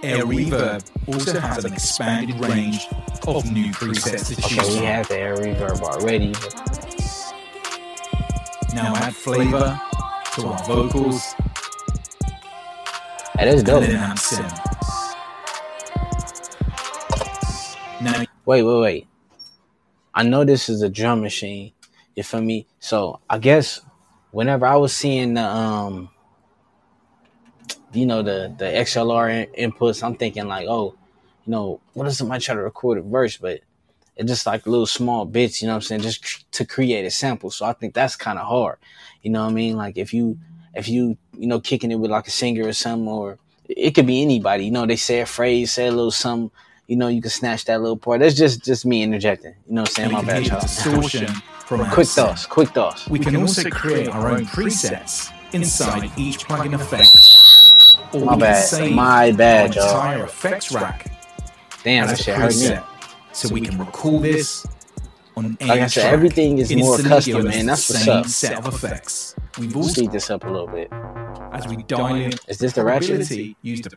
[0.03, 2.87] Air Reverb also has an expanded range
[3.27, 6.33] of new presets to Okay, choose we have the air reverb already.
[8.75, 9.79] Now add flavor
[10.35, 11.33] to our vocals
[13.35, 13.81] That is and dope.
[13.83, 14.45] then add sim.
[18.03, 19.07] Now Wait, wait, wait.
[20.13, 21.73] I know this is a drum machine.
[22.15, 22.67] You feel me?
[22.79, 23.81] So I guess
[24.31, 26.09] whenever I was seeing the um,
[27.93, 30.95] you know the the XLR in- inputs, I'm thinking like, oh,
[31.45, 33.61] you know, what if somebody try to record a verse, but
[34.15, 35.61] it's just like little small bits.
[35.61, 36.01] You know what I'm saying?
[36.01, 37.51] Just cr- to create a sample.
[37.51, 38.77] So I think that's kind of hard.
[39.21, 39.77] You know what I mean?
[39.77, 40.37] Like if you
[40.73, 43.37] if you you know kicking it with like a singer or something, or
[43.69, 44.65] it could be anybody.
[44.65, 46.51] You know, they say a phrase, say a little something
[46.87, 48.21] you know, you can snatch that little part.
[48.21, 49.53] That's just just me interjecting.
[49.67, 50.09] You know what I'm saying?
[50.09, 50.61] we My bad, hear y'all.
[50.61, 51.27] distortion
[51.65, 52.25] from our Quick sim.
[52.27, 53.09] thoughts, quick thoughts.
[53.09, 57.09] We can also create our own presets inside each plugin effect.
[58.13, 58.63] Or My bad.
[58.63, 59.95] save My bad, our y'all.
[59.95, 61.11] entire effects rack
[61.83, 62.61] Damn, that as a shit hurt me.
[62.67, 62.83] preset.
[63.33, 64.65] So we can recall this
[65.35, 67.65] on any Like I said, track, everything is more custom, give us man.
[67.65, 68.25] the That's what's same up.
[68.27, 69.35] set of effects.
[69.59, 70.91] We've Let's also, speed this up a little bit.
[71.53, 73.09] as we dial in Is this the ratchet?
[73.09, 73.89] probability used to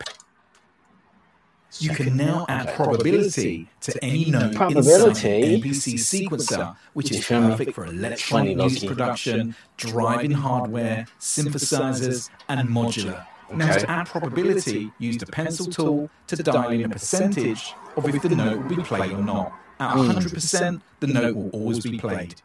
[1.79, 5.29] you can now add probability to any note Probability?
[5.31, 12.29] inside the MPC sequencer, which is feel perfect for electronic music production, driving hardware, synthesizers,
[12.49, 13.25] and modular.
[13.53, 13.79] Now, Okay.
[13.79, 18.29] to add probability, use the pencil tool to dial in a percentage of if the
[18.29, 19.51] note will be played or not.
[19.79, 19.99] At Hmm.
[19.99, 22.41] 100%, the note will always be played.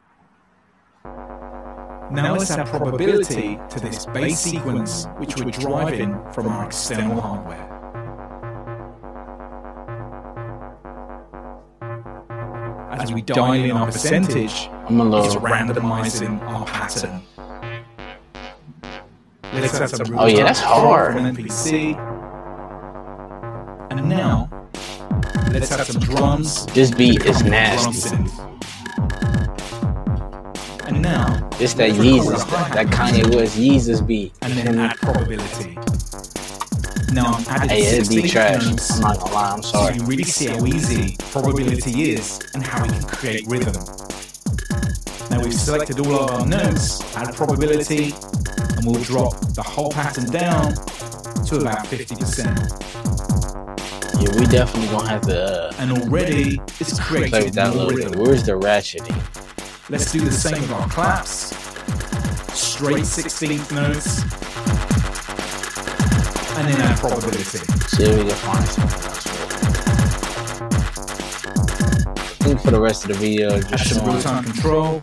[1.05, 7.73] Now let's add probability to this bass sequence, which we're driving from our external hardware.
[12.91, 17.21] As we dial in our percentage, I'm a it's randomizing our pattern.
[19.61, 21.15] Let's have some Oh, yeah, that's hard.
[21.15, 21.97] From MPC.
[23.91, 24.49] And now,
[25.51, 26.67] let's have some drums.
[26.67, 28.17] This beat is Drum nasty.
[30.87, 34.33] And now, It's that let's record Yeezus, that Kanye West Yeezus beat.
[34.43, 35.79] and then add probability.
[37.13, 38.67] Now I'm adding Hey, it'd 16 be trash.
[38.67, 39.95] notes I'm not gonna lie, I'm sorry.
[39.95, 43.73] so you really see how easy probability is and how we can create rhythm.
[45.31, 48.13] Now we've selected all of our notes, add probability,
[48.77, 50.73] and we'll drop the whole pattern down
[51.47, 52.47] to about 50%.
[54.21, 57.85] Yeah, we definitely gonna have to uh, And already it's play with created that more
[57.85, 58.25] little rhythm.
[58.25, 59.23] Where's the ratcheting?
[59.91, 61.55] Let's do the same with our claps.
[62.59, 64.23] Straight 16th notes.
[66.59, 67.59] And then our probability.
[67.89, 69.27] See if we can find something else.
[72.41, 75.03] I think for the rest of the video, just showing real-time control.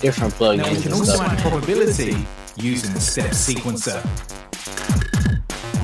[0.00, 2.16] Different plugins Now we can also add probability
[2.56, 3.98] using the step sequencer.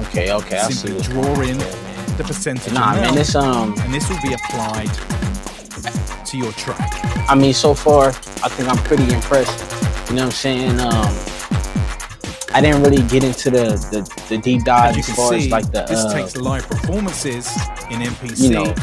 [0.09, 2.17] Okay, okay, I see Simply what's draw in going on there, man.
[2.17, 3.75] the percentage Nah, amount, man, it's um.
[3.81, 4.91] and this will be applied
[6.27, 6.91] to your track.
[7.29, 9.59] I mean, so far, I think I'm pretty impressed.
[10.11, 10.81] You know what I'm saying?
[10.81, 11.15] Um,
[12.55, 15.51] I didn't really get into the the, the deep dive you as far see, as
[15.51, 17.47] like the this uh, takes live performances
[17.91, 18.75] in MPC you know.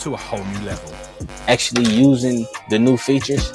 [0.00, 0.92] to a whole new level.
[1.46, 3.52] actually using the new features.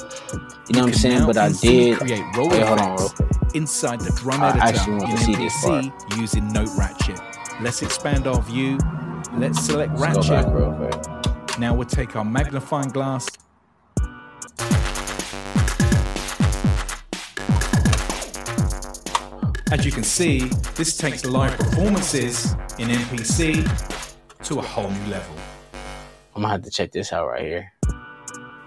[0.68, 1.26] You know what I'm saying?
[1.26, 1.98] but I did.
[1.98, 3.28] create roll Wait, hold on, quick.
[3.54, 7.20] inside the drum I editor actually want in to see this MPC using Note Ratchet.
[7.60, 8.78] Let's expand our view.
[9.34, 11.58] Let's select Let's go back Ratchet.
[11.60, 13.28] Now we'll take our magnifying glass.
[19.70, 20.38] As you can see,
[20.76, 23.64] this takes live performances in MPC
[24.44, 25.34] to a whole new level.
[26.34, 27.72] I'm gonna have to check this out right here.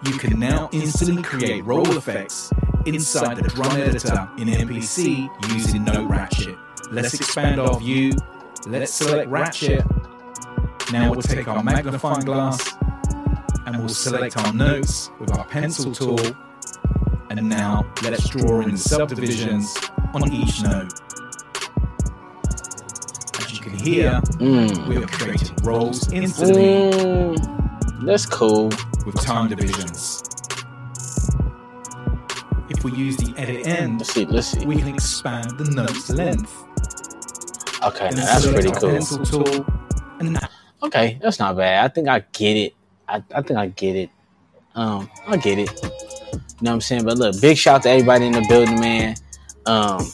[0.07, 2.51] You can now instantly create roll effects
[2.85, 6.55] inside the drum editor in MPC using Note Ratchet.
[6.91, 8.13] Let's expand our view.
[8.65, 9.83] Let's select Ratchet.
[10.93, 12.75] Now we'll take our magnifying glass
[13.65, 16.19] and we'll select our notes with our pencil tool.
[17.29, 19.75] And now let's draw in the subdivisions
[20.13, 20.93] on each note.
[23.39, 24.87] As you can hear, Mm.
[24.87, 28.69] we are creating rolls instantly Mm, that's cool.
[29.05, 30.23] with time divisions.
[32.69, 34.25] If we use the edit end, Let's see.
[34.25, 34.65] Let's see.
[34.65, 36.53] we can expand the note's length.
[37.83, 39.65] Okay, now that's pretty cool.
[40.19, 40.37] And
[40.83, 41.83] Okay, that's not bad.
[41.83, 42.73] I think I get it.
[43.07, 44.09] I, I think I get it.
[44.75, 45.69] Um, I get it.
[45.83, 45.89] You
[46.61, 47.03] know what I'm saying?
[47.05, 49.15] But look, big shout to everybody in the building, man.
[49.65, 50.05] Um,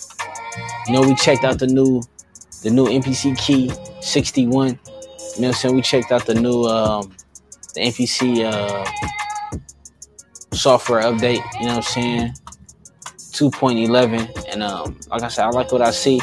[0.88, 2.02] you know, we checked out the new
[2.64, 3.72] the new MPC key
[4.02, 4.68] 61.
[4.68, 5.76] You know what I'm saying?
[5.76, 7.14] We checked out the new um
[7.74, 8.86] the MPC uh
[10.54, 12.34] software update, you know what I'm saying?
[13.18, 14.52] 2.11.
[14.52, 16.22] And um, like I said, I like what I see.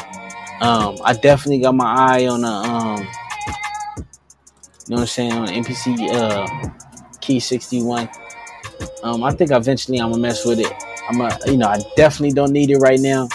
[0.61, 3.07] Um, I definitely got my eye on the um
[4.87, 6.69] you know what I'm saying, on MPC uh,
[7.21, 8.09] Key 61.
[9.03, 10.71] Um, I think eventually I'm gonna mess with it.
[11.07, 13.29] I'm a, you know, I definitely don't need it right now.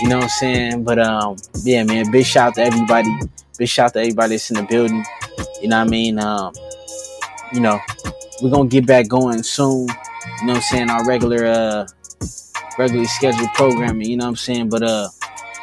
[0.00, 0.84] You know what I'm saying?
[0.84, 3.08] But um, yeah, man, big shout out to everybody.
[3.58, 5.04] Big shout out to everybody that's in the building.
[5.60, 6.18] You know what I mean?
[6.18, 6.52] Um,
[7.52, 7.80] you know,
[8.42, 9.88] we're gonna get back going soon.
[9.88, 10.90] You know what I'm saying?
[10.90, 11.86] Our regular uh
[12.78, 14.68] regularly scheduled programming, you know what I'm saying?
[14.68, 15.08] But uh,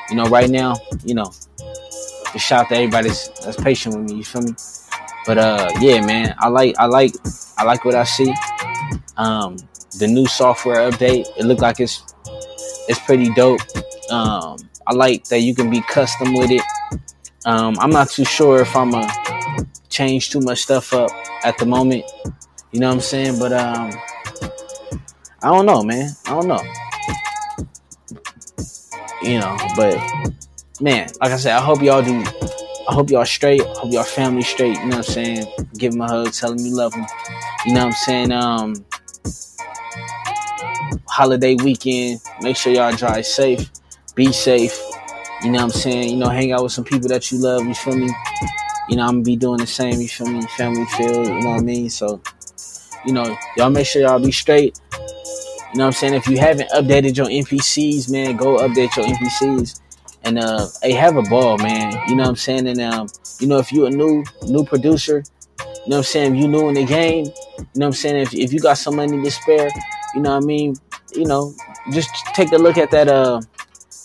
[0.10, 1.32] you know, right now, you know,
[2.34, 4.54] just shout out to everybody that's, that's patient with me, you feel me?
[5.26, 7.14] But uh yeah, man, I like I like
[7.58, 8.34] I like what I see.
[9.18, 9.58] Um
[9.98, 12.04] the new software update, it looked like it's
[12.88, 13.62] it's pretty dope.
[14.12, 16.62] Um I like that you can be custom with it.
[17.46, 19.12] Um I'm not too sure if I'm gonna
[19.90, 21.12] change too much stuff up
[21.44, 22.06] at the moment.
[22.72, 23.40] You know what I'm saying?
[23.40, 23.92] But um
[25.42, 26.12] I don't know, man.
[26.26, 26.62] I don't know.
[29.22, 29.98] You know, but
[30.82, 32.24] man, like I said, I hope y'all do
[32.90, 33.62] I hope y'all straight.
[33.62, 34.78] I hope y'all family straight.
[34.78, 35.48] You know what I'm saying?
[35.78, 37.06] Give them a hug, tell them you love them.
[37.66, 38.32] You know what I'm saying?
[38.32, 38.86] Um,
[41.08, 42.20] holiday weekend.
[42.42, 43.70] Make sure y'all drive safe.
[44.16, 44.82] Be safe.
[45.44, 46.10] You know what I'm saying?
[46.10, 47.66] You know, hang out with some people that you love.
[47.66, 48.10] You feel me?
[48.90, 50.02] You know, I'm gonna be doing the same.
[50.02, 50.42] You feel me?
[50.58, 51.26] Family feel.
[51.26, 51.90] You know what I mean?
[51.90, 52.22] So,
[53.06, 54.80] you know, y'all make sure y'all be straight.
[54.92, 56.16] You know what I'm saying?
[56.16, 59.80] If you haven't updated your MPCs, man, go update your MPCs
[60.24, 63.08] and uh hey have a ball man you know what i'm saying and um
[63.40, 65.24] you know if you a new new producer
[65.60, 67.94] you know what i'm saying if you new in the game you know what i'm
[67.94, 69.70] saying if, if you got some money to spare
[70.14, 70.76] you know what i mean
[71.14, 71.54] you know
[71.92, 73.40] just take a look at that uh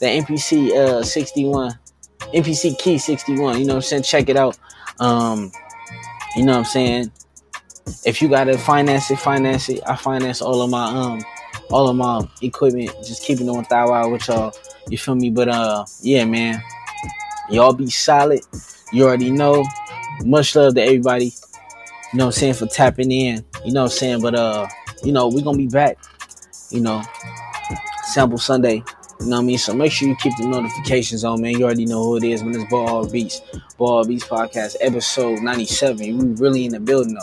[0.01, 1.73] the mpc uh 61
[2.33, 4.59] mpc key 61 you know what i'm saying check it out
[5.01, 5.51] um
[6.37, 7.13] you know what i'm saying
[8.05, 11.21] if you gotta finance it finance it i finance all of my um
[11.71, 14.55] all of my equipment, just keeping it on thou out with y'all.
[14.89, 15.31] You feel me?
[15.31, 16.63] But uh, yeah, man,
[17.51, 18.41] y'all be solid.
[18.93, 19.65] You already know.
[20.25, 21.27] Much love to everybody.
[22.13, 23.45] You know what I'm saying for tapping in.
[23.65, 24.69] You know what I'm saying, but uh,
[25.03, 25.99] you know we gonna be back.
[26.71, 27.03] You know,
[28.05, 28.83] sample Sunday.
[29.25, 29.57] You know what I mean?
[29.57, 31.53] So make sure you keep the notifications on, man.
[31.53, 33.41] You already know who it is when it's Ball Beats.
[33.79, 36.19] Ball Beats Podcast, episode 97.
[36.19, 37.17] We really in the building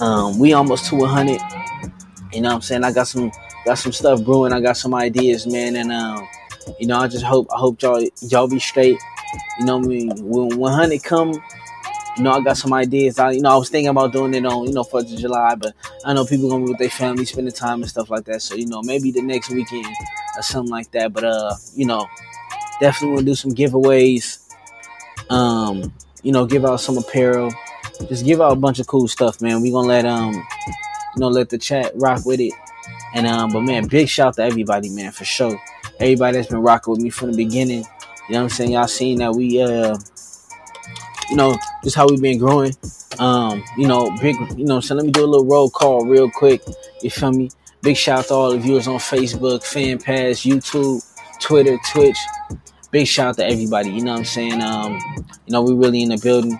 [0.00, 0.04] though.
[0.04, 1.40] Um, we almost to 100.
[2.32, 2.82] You know what I'm saying?
[2.82, 3.30] I got some
[3.64, 4.52] got some stuff brewing.
[4.52, 5.76] I got some ideas, man.
[5.76, 6.26] And um,
[6.80, 8.98] you know, I just hope I hope y'all y'all be straight.
[9.60, 10.10] You know what I mean?
[10.18, 11.40] When 100 come,
[12.16, 13.18] you know, I got some ideas.
[13.18, 15.54] I, you know, I was thinking about doing it on, you know, Fourth of July,
[15.56, 18.42] but I know people gonna be with their family, spending time and stuff like that.
[18.42, 19.86] So, you know, maybe the next weekend
[20.36, 21.12] or something like that.
[21.12, 22.06] But uh, you know,
[22.80, 24.40] definitely wanna do some giveaways.
[25.30, 25.92] Um,
[26.22, 27.52] you know, give out some apparel.
[28.08, 29.60] Just give out a bunch of cool stuff, man.
[29.60, 32.52] We gonna let um, you know, let the chat rock with it.
[33.14, 35.60] And um, but man, big shout to everybody, man, for sure.
[36.00, 37.84] Everybody that's been rocking with me from the beginning.
[38.28, 38.72] You know what I'm saying?
[38.72, 39.96] Y'all seen that we uh
[41.30, 42.74] you know, just how we've been growing.
[43.18, 46.30] Um, you know, big, you know, so let me do a little roll call real
[46.30, 46.62] quick.
[47.02, 47.50] You feel me?
[47.82, 51.04] Big shout out to all the viewers on Facebook, Fan Pass, YouTube,
[51.38, 52.16] Twitter, Twitch.
[52.90, 53.90] Big shout out to everybody.
[53.90, 54.62] You know what I'm saying?
[54.62, 54.98] Um,
[55.46, 56.58] you know, we really in the building.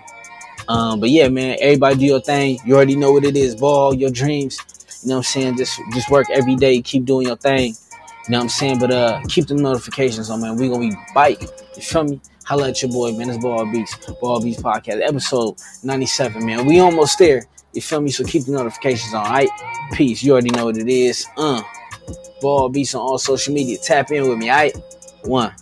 [0.67, 2.59] Um, but yeah, man, everybody do your thing.
[2.65, 3.55] You already know what it is.
[3.55, 4.57] Ball your dreams.
[5.03, 5.57] You know what I'm saying?
[5.57, 6.81] Just just work every day.
[6.81, 7.73] Keep doing your thing.
[7.73, 8.79] You know what I'm saying?
[8.79, 10.55] But uh keep the notifications on, man.
[10.55, 11.41] We gonna be bike.
[11.75, 12.21] You feel me?
[12.45, 13.29] Holla at your boy, man.
[13.29, 16.65] It's Ball Beats, Ball Beats Podcast, episode 97, man.
[16.67, 17.43] We almost there.
[17.73, 18.11] You feel me?
[18.11, 19.49] So keep the notifications on, alright?
[19.93, 20.21] Peace.
[20.21, 21.25] You already know what it is.
[21.37, 21.63] Uh,
[22.41, 23.79] Ball Beats on all social media.
[23.79, 24.77] Tap in with me, alright?
[25.23, 25.53] One.